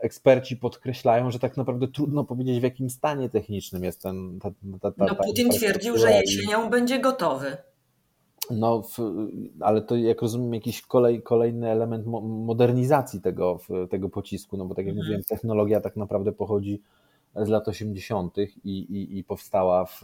eksperci 0.00 0.56
podkreślają, 0.56 1.30
że 1.30 1.38
tak 1.38 1.56
naprawdę 1.56 1.88
trudno 1.88 2.24
powiedzieć, 2.24 2.60
w 2.60 2.62
jakim 2.62 2.90
stanie 2.90 3.28
technicznym 3.30 3.84
jest 3.84 4.02
ten. 4.02 4.38
Ta, 4.40 4.50
ta, 4.80 4.90
ta, 4.92 5.06
no 5.06 5.14
Putin 5.14 5.50
twierdził, 5.50 5.98
że 5.98 6.12
jesienią 6.12 6.70
będzie 6.70 7.00
gotowy. 7.00 7.56
no, 8.50 8.82
w, 8.82 8.98
ale 9.60 9.82
to 9.82 9.96
jak 9.96 10.22
rozumiem 10.22 10.54
jakiś 10.54 10.82
kolej, 10.82 11.22
kolejny 11.22 11.70
element 11.70 12.06
modernizacji 12.22 13.20
tego, 13.20 13.58
tego 13.90 14.08
pocisku, 14.08 14.56
no 14.56 14.64
bo 14.64 14.74
tak 14.74 14.86
jak 14.86 14.92
mhm. 14.92 15.04
mówiłem, 15.04 15.22
technologia 15.22 15.80
tak 15.80 15.96
naprawdę 15.96 16.32
pochodzi 16.32 16.82
z 17.42 17.48
lat 17.48 17.68
80. 17.68 18.38
I, 18.38 18.48
i, 18.64 19.18
i 19.18 19.24
powstała 19.24 19.84
w, 19.84 20.02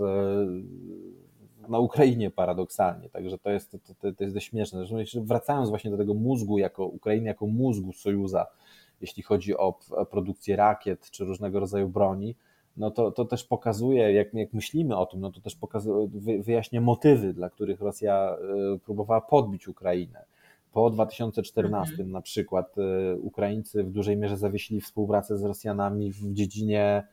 na 1.69 1.79
Ukrainie 1.79 2.31
paradoksalnie, 2.31 3.09
także 3.09 3.39
to 3.39 3.51
jest, 3.51 3.77
to, 4.01 4.13
to 4.13 4.25
jest 4.25 4.35
dość 4.35 4.47
śmieszne. 4.47 4.87
Zresztą 4.87 5.25
wracając 5.25 5.69
właśnie 5.69 5.91
do 5.91 5.97
tego 5.97 6.15
mózgu, 6.15 6.59
jako 6.59 6.87
Ukrainy 6.87 7.27
jako 7.27 7.47
mózgu 7.47 7.93
Sojuza, 7.93 8.47
jeśli 9.01 9.23
chodzi 9.23 9.57
o 9.57 9.79
produkcję 10.11 10.57
rakiet 10.57 11.11
czy 11.11 11.25
różnego 11.25 11.61
rodzaju 11.61 11.89
broni, 11.89 12.37
no 12.77 12.91
to, 12.91 13.11
to 13.11 13.25
też 13.25 13.45
pokazuje, 13.45 14.13
jak, 14.13 14.35
jak 14.35 14.53
myślimy 14.53 14.97
o 14.97 15.07
tym, 15.07 15.21
no 15.21 15.33
to 15.33 15.41
też 15.41 15.57
pokazuje, 15.57 16.09
wyjaśnia 16.43 16.81
motywy, 16.81 17.33
dla 17.35 17.51
których 17.51 17.81
Rosja 17.81 18.37
e, 18.75 18.79
próbowała 18.79 19.21
podbić 19.21 19.69
Ukrainę. 19.69 20.25
Po 20.73 20.91
2014 20.91 21.93
mhm. 21.93 22.11
na 22.11 22.21
przykład 22.21 22.75
e, 22.79 23.17
Ukraińcy 23.17 23.85
w 23.85 23.91
dużej 23.91 24.17
mierze 24.17 24.37
zawiesili 24.37 24.81
współpracę 24.81 25.39
z 25.39 25.45
Rosjanami 25.45 26.13
w 26.13 26.33
dziedzinie 26.33 27.07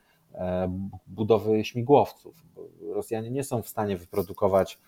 budowy 1.08 1.66
śmigłowców. 1.66 2.36
Rosjanie 2.82 3.32
nie 3.32 3.44
są 3.44 3.62
w 3.62 3.68
stanie 3.68 3.98
wyprodukować 3.98 4.80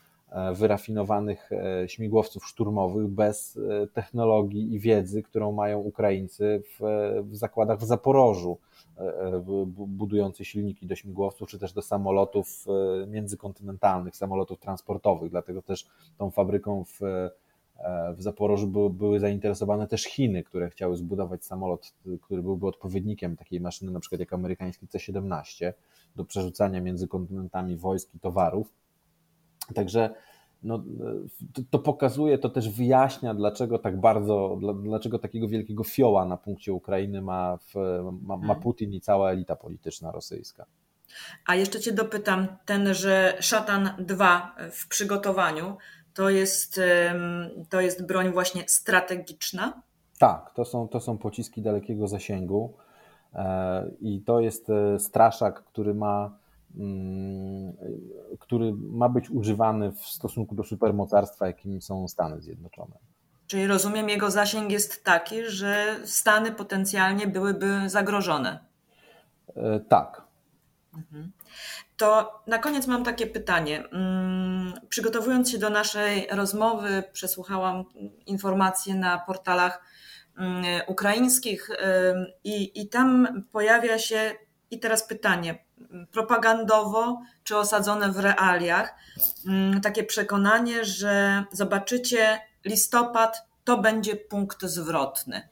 wyrafinowanych 0.53 1.49
śmigłowców 1.87 2.47
szturmowych 2.47 3.07
bez 3.07 3.59
technologii 3.93 4.73
i 4.73 4.79
wiedzy, 4.79 5.23
którą 5.23 5.51
mają 5.51 5.79
Ukraińcy 5.79 6.63
w, 6.65 6.79
w 7.23 7.35
zakładach 7.35 7.79
w 7.79 7.83
Zaporożu 7.83 8.57
E, 8.97 9.03
e, 9.03 9.43
budujący 9.87 10.45
silniki 10.45 10.87
do 10.87 10.95
śmigłowców, 10.95 11.49
czy 11.49 11.59
też 11.59 11.73
do 11.73 11.81
samolotów 11.81 12.65
e, 13.03 13.07
międzykontynentalnych, 13.07 14.15
samolotów 14.15 14.59
transportowych. 14.59 15.31
Dlatego 15.31 15.61
też 15.61 15.87
tą 16.17 16.31
fabryką 16.31 16.83
w, 16.83 16.99
w 18.17 18.21
Zaporożu 18.21 18.67
były, 18.67 18.89
były 18.89 19.19
zainteresowane 19.19 19.87
też 19.87 20.03
Chiny, 20.03 20.43
które 20.43 20.69
chciały 20.69 20.95
zbudować 20.95 21.45
samolot, 21.45 21.93
który 22.21 22.41
byłby 22.41 22.67
odpowiednikiem 22.67 23.37
takiej 23.37 23.61
maszyny, 23.61 23.91
na 23.91 23.99
przykład 23.99 24.19
jak 24.19 24.33
amerykański 24.33 24.87
C-17, 24.87 25.73
do 26.15 26.25
przerzucania 26.25 26.81
między 26.81 27.07
kontynentami 27.07 27.77
wojsk 27.77 28.15
i 28.15 28.19
towarów. 28.19 28.73
Także 29.75 30.15
no, 30.63 30.83
to, 31.53 31.61
to, 31.69 31.79
pokazuje, 31.79 32.37
to 32.37 32.49
też 32.49 32.69
wyjaśnia, 32.69 33.33
dlaczego 33.33 33.79
tak 33.79 33.99
bardzo, 33.99 34.59
dlaczego 34.83 35.19
takiego 35.19 35.47
wielkiego 35.47 35.83
fioła 35.83 36.25
na 36.25 36.37
punkcie 36.37 36.73
Ukrainy 36.73 37.21
ma, 37.21 37.57
w, 37.57 37.75
ma, 38.21 38.37
ma 38.37 38.43
mhm. 38.43 38.59
Putin 38.59 38.93
i 38.93 39.01
cała 39.01 39.31
elita 39.31 39.55
polityczna 39.55 40.11
rosyjska. 40.11 40.65
A 41.45 41.55
jeszcze 41.55 41.79
Cię 41.79 41.91
dopytam, 41.91 42.47
ten, 42.65 42.93
że 42.93 43.37
Szatan 43.39 43.89
2 43.99 44.55
w 44.71 44.87
przygotowaniu, 44.87 45.77
to 46.13 46.29
jest, 46.29 46.79
to 47.69 47.81
jest 47.81 48.05
broń 48.05 48.31
właśnie 48.31 48.63
strategiczna? 48.67 49.81
Tak, 50.19 50.51
to 50.53 50.65
są, 50.65 50.87
to 50.87 50.99
są 50.99 51.17
pociski 51.17 51.61
dalekiego 51.61 52.07
zasięgu 52.07 52.73
e, 53.33 53.91
i 54.01 54.21
to 54.21 54.39
jest 54.39 54.69
e, 54.69 54.99
straszak, 54.99 55.63
który 55.63 55.93
ma 55.93 56.41
Mm, 56.75 57.73
który 58.39 58.73
ma 58.73 59.09
być 59.09 59.29
używany 59.29 59.91
w 59.91 59.99
stosunku 59.99 60.55
do 60.55 60.63
supermocarstwa, 60.63 61.47
jakim 61.47 61.81
są 61.81 62.07
Stany 62.07 62.41
Zjednoczone. 62.41 62.95
Czyli 63.47 63.67
rozumiem, 63.67 64.09
jego 64.09 64.31
zasięg 64.31 64.71
jest 64.71 65.03
taki, 65.03 65.45
że 65.45 65.99
Stany 66.05 66.51
potencjalnie 66.51 67.27
byłyby 67.27 67.89
zagrożone. 67.89 68.59
E, 69.55 69.79
tak. 69.79 70.21
Mhm. 70.93 71.31
To 71.97 72.39
na 72.47 72.57
koniec 72.57 72.87
mam 72.87 73.03
takie 73.03 73.27
pytanie. 73.27 73.83
Mm, 73.91 74.73
przygotowując 74.89 75.51
się 75.51 75.57
do 75.57 75.69
naszej 75.69 76.27
rozmowy, 76.31 77.03
przesłuchałam 77.13 77.83
informacje 78.25 78.95
na 78.95 79.19
portalach 79.19 79.83
mm, 80.37 80.81
ukraińskich 80.87 81.69
i, 82.43 82.81
i 82.81 82.89
tam 82.89 83.27
pojawia 83.51 83.99
się, 83.99 84.31
i 84.71 84.79
teraz 84.79 85.07
pytanie, 85.07 85.65
propagandowo 86.11 87.21
czy 87.43 87.57
osadzone 87.57 88.11
w 88.11 88.19
realiach, 88.19 88.95
takie 89.83 90.03
przekonanie, 90.03 90.85
że 90.85 91.43
zobaczycie, 91.51 92.39
listopad 92.65 93.47
to 93.63 93.77
będzie 93.77 94.15
punkt 94.15 94.63
zwrotny. 94.63 95.49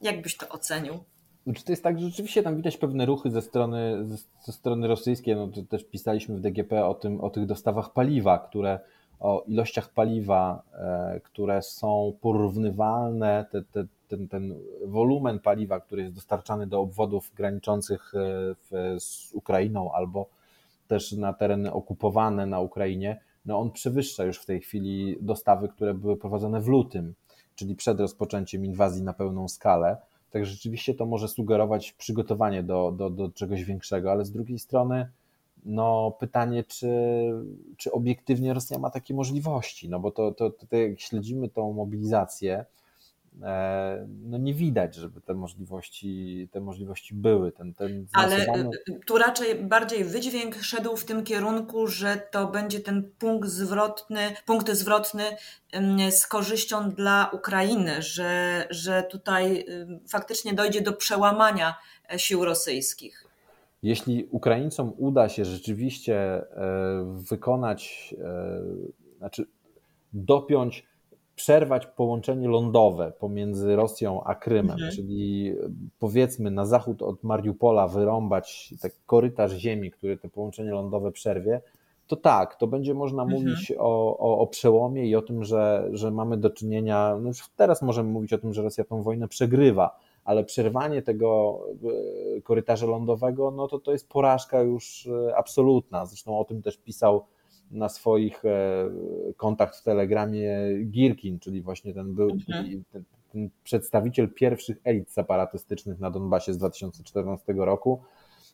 Jak 0.00 0.22
byś 0.22 0.36
to 0.36 0.48
ocenił? 0.48 1.04
Czy 1.54 1.64
to 1.64 1.72
jest 1.72 1.82
tak, 1.82 1.98
że 2.00 2.06
rzeczywiście 2.06 2.42
tam 2.42 2.56
widać 2.56 2.76
pewne 2.76 3.06
ruchy 3.06 3.30
ze 3.30 3.42
strony, 3.42 4.06
ze 4.44 4.52
strony 4.52 4.88
rosyjskiej. 4.88 5.36
No, 5.36 5.48
też 5.68 5.84
pisaliśmy 5.84 6.36
w 6.36 6.40
DGP 6.40 6.86
o, 6.86 6.94
tym, 6.94 7.20
o 7.20 7.30
tych 7.30 7.46
dostawach 7.46 7.92
paliwa, 7.92 8.38
które 8.38 8.80
o 9.20 9.44
ilościach 9.46 9.88
paliwa, 9.88 10.62
e, 10.74 11.20
które 11.24 11.62
są 11.62 12.12
porównywalne, 12.20 13.46
te, 13.50 13.62
te, 13.62 13.84
ten, 14.08 14.28
ten 14.28 14.54
wolumen 14.86 15.38
paliwa, 15.38 15.80
który 15.80 16.02
jest 16.02 16.14
dostarczany 16.14 16.66
do 16.66 16.80
obwodów 16.80 17.32
graniczących 17.36 18.14
e, 18.14 18.18
w, 18.54 18.96
z 18.98 19.32
Ukrainą 19.32 19.92
albo 19.92 20.26
też 20.88 21.12
na 21.12 21.32
tereny 21.32 21.72
okupowane 21.72 22.46
na 22.46 22.60
Ukrainie, 22.60 23.20
no 23.46 23.58
on 23.58 23.70
przewyższa 23.70 24.24
już 24.24 24.38
w 24.38 24.46
tej 24.46 24.60
chwili 24.60 25.16
dostawy, 25.20 25.68
które 25.68 25.94
były 25.94 26.16
prowadzone 26.16 26.60
w 26.60 26.68
lutym, 26.68 27.14
czyli 27.54 27.74
przed 27.74 28.00
rozpoczęciem 28.00 28.64
inwazji 28.64 29.02
na 29.02 29.12
pełną 29.12 29.48
skalę. 29.48 29.96
Tak 30.34 30.46
rzeczywiście 30.46 30.94
to 30.94 31.06
może 31.06 31.28
sugerować 31.28 31.92
przygotowanie 31.92 32.62
do, 32.62 32.92
do, 32.92 33.10
do 33.10 33.30
czegoś 33.30 33.64
większego, 33.64 34.10
ale 34.10 34.24
z 34.24 34.30
drugiej 34.30 34.58
strony, 34.58 35.08
no 35.64 36.16
pytanie, 36.20 36.64
czy, 36.64 36.88
czy 37.76 37.92
obiektywnie 37.92 38.54
Rosja 38.54 38.78
ma 38.78 38.90
takie 38.90 39.14
możliwości, 39.14 39.88
no 39.88 40.00
bo 40.00 40.10
to, 40.10 40.32
to, 40.32 40.50
to 40.50 40.76
jak 40.76 41.00
śledzimy 41.00 41.48
tą 41.48 41.72
mobilizację, 41.72 42.64
no 44.08 44.38
nie 44.38 44.54
widać, 44.54 44.94
żeby 44.94 45.20
te 45.20 45.34
możliwości, 45.34 46.48
te 46.52 46.60
możliwości 46.60 47.14
były. 47.14 47.52
Ten, 47.52 47.74
ten 47.74 48.06
Ale 48.12 48.36
y, 48.36 48.70
y, 48.88 49.00
tu 49.06 49.18
raczej 49.18 49.54
bardziej 49.54 50.04
wydźwięk 50.04 50.56
szedł 50.56 50.96
w 50.96 51.04
tym 51.04 51.24
kierunku, 51.24 51.86
że 51.86 52.28
to 52.30 52.46
będzie 52.46 52.80
ten 52.80 53.10
punkt 53.18 53.48
zwrotny, 53.48 54.20
punkt 54.46 54.70
zwrotny 54.70 55.22
z 56.10 56.26
korzyścią 56.26 56.90
dla 56.90 57.30
Ukrainy, 57.32 58.02
że, 58.02 58.64
że 58.70 59.02
tutaj 59.02 59.66
faktycznie 60.08 60.54
dojdzie 60.54 60.80
do 60.80 60.92
przełamania 60.92 61.74
e, 62.12 62.18
sił 62.18 62.44
rosyjskich. 62.44 63.24
Jeśli 63.82 64.28
Ukraińcom 64.30 64.92
uda 64.96 65.28
się 65.28 65.44
rzeczywiście 65.44 66.16
e, 66.16 66.44
wykonać, 67.30 68.14
znaczy 69.18 69.46
dopiąć 70.12 70.86
przerwać 71.36 71.86
połączenie 71.86 72.48
lądowe 72.48 73.12
pomiędzy 73.18 73.76
Rosją 73.76 74.24
a 74.24 74.34
Krymem, 74.34 74.70
mhm. 74.70 74.92
czyli 74.92 75.54
powiedzmy 75.98 76.50
na 76.50 76.66
zachód 76.66 77.02
od 77.02 77.24
Mariupola 77.24 77.88
wyrąbać 77.88 78.74
taki 78.82 78.96
korytarz 79.06 79.52
ziemi, 79.52 79.90
który 79.90 80.16
to 80.16 80.28
połączenie 80.28 80.70
lądowe 80.70 81.12
przerwie, 81.12 81.60
to 82.06 82.16
tak, 82.16 82.56
to 82.56 82.66
będzie 82.66 82.94
można 82.94 83.22
mhm. 83.22 83.42
mówić 83.42 83.72
o, 83.78 84.18
o, 84.18 84.38
o, 84.38 84.46
przełomie 84.46 85.06
i 85.06 85.16
o 85.16 85.22
tym, 85.22 85.44
że, 85.44 85.88
że 85.92 86.10
mamy 86.10 86.36
do 86.36 86.50
czynienia, 86.50 87.16
no 87.20 87.28
już 87.28 87.48
teraz 87.56 87.82
możemy 87.82 88.10
mówić 88.10 88.32
o 88.32 88.38
tym, 88.38 88.52
że 88.52 88.62
Rosja 88.62 88.84
tą 88.84 89.02
wojnę 89.02 89.28
przegrywa, 89.28 89.98
ale 90.24 90.44
przerwanie 90.44 91.02
tego 91.02 91.60
e, 92.38 92.40
korytarza 92.40 92.86
lądowego, 92.86 93.50
no 93.50 93.68
to 93.68 93.78
to 93.78 93.92
jest 93.92 94.08
porażka 94.08 94.60
już 94.60 95.06
e, 95.06 95.36
absolutna. 95.36 96.06
Zresztą 96.06 96.38
o 96.38 96.44
tym 96.44 96.62
też 96.62 96.76
pisał 96.76 97.24
na 97.74 97.88
swoich 97.88 98.44
e, 98.44 98.90
kontach 99.36 99.76
w 99.76 99.82
Telegramie 99.82 100.50
Girkin, 100.84 101.38
czyli 101.38 101.62
właśnie 101.62 101.94
ten 101.94 102.14
był 102.14 102.30
mhm. 102.30 102.84
ten, 102.92 103.02
ten 103.32 103.50
przedstawiciel 103.64 104.28
pierwszych 104.34 104.76
elit 104.84 105.10
separatystycznych 105.10 106.00
na 106.00 106.10
Donbasie 106.10 106.52
z 106.52 106.58
2014 106.58 107.52
roku, 107.52 108.00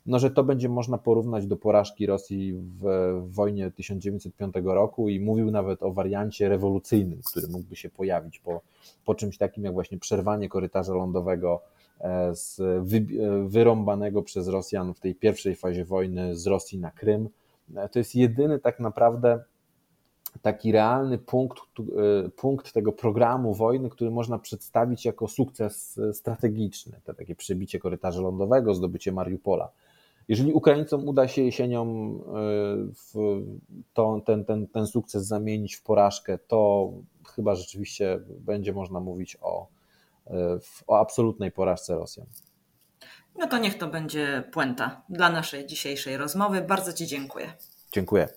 no, 0.06 0.18
że 0.18 0.30
to 0.30 0.44
będzie 0.44 0.68
można 0.68 0.98
porównać 0.98 1.46
do 1.46 1.56
porażki 1.56 2.06
Rosji 2.06 2.54
w, 2.54 2.84
w 3.22 3.34
wojnie 3.34 3.70
1905 3.70 4.54
roku 4.64 5.08
i 5.08 5.20
mówił 5.20 5.50
nawet 5.50 5.82
o 5.82 5.92
wariancie 5.92 6.48
rewolucyjnym, 6.48 7.20
który 7.30 7.48
mógłby 7.48 7.76
się 7.76 7.90
pojawić 7.90 8.38
po, 8.38 8.60
po 9.04 9.14
czymś 9.14 9.38
takim 9.38 9.64
jak 9.64 9.72
właśnie 9.72 9.98
przerwanie 9.98 10.48
korytarza 10.48 10.94
lądowego 10.94 11.62
e, 12.00 12.34
z 12.34 12.56
wy, 12.82 12.96
e, 12.96 13.48
wyrąbanego 13.48 14.22
przez 14.22 14.48
Rosjan 14.48 14.94
w 14.94 15.00
tej 15.00 15.14
pierwszej 15.14 15.56
fazie 15.56 15.84
wojny 15.84 16.36
z 16.36 16.46
Rosji 16.46 16.78
na 16.78 16.90
Krym 16.90 17.28
to 17.92 17.98
jest 17.98 18.14
jedyny 18.14 18.58
tak 18.58 18.80
naprawdę 18.80 19.44
taki 20.42 20.72
realny 20.72 21.18
punkt, 21.18 21.58
e, 21.78 22.28
punkt 22.28 22.72
tego 22.72 22.92
programu 22.92 23.54
wojny, 23.54 23.90
który 23.90 24.10
można 24.10 24.38
przedstawić 24.38 25.04
jako 25.04 25.28
sukces 25.28 26.00
strategiczny, 26.12 27.00
to 27.04 27.14
takie 27.14 27.34
przebicie 27.34 27.78
korytarza 27.78 28.20
lądowego, 28.20 28.74
zdobycie 28.74 29.12
Mariupola. 29.12 29.70
Jeżeli 30.28 30.52
Ukraińcom 30.52 31.08
uda 31.08 31.28
się 31.28 31.42
jesienią 31.42 31.84
e, 31.84 33.22
to, 33.94 34.20
ten, 34.24 34.44
ten, 34.44 34.66
ten 34.66 34.86
sukces 34.86 35.26
zamienić 35.26 35.74
w 35.74 35.82
porażkę, 35.82 36.38
to 36.38 36.90
chyba 37.34 37.54
rzeczywiście 37.54 38.20
będzie 38.40 38.72
można 38.72 39.00
mówić 39.00 39.36
o, 39.40 39.66
e, 40.26 40.58
o 40.86 40.98
absolutnej 40.98 41.52
porażce 41.52 41.94
Rosjan. 41.94 42.26
No 43.38 43.46
to 43.46 43.58
niech 43.58 43.78
to 43.78 43.86
będzie 43.86 44.42
puenta 44.52 45.02
dla 45.08 45.30
naszej 45.30 45.66
dzisiejszej 45.66 46.16
rozmowy. 46.16 46.60
Bardzo 46.60 46.92
Ci 46.92 47.06
dziękuję. 47.06 47.52
Dziękuję. 47.92 48.28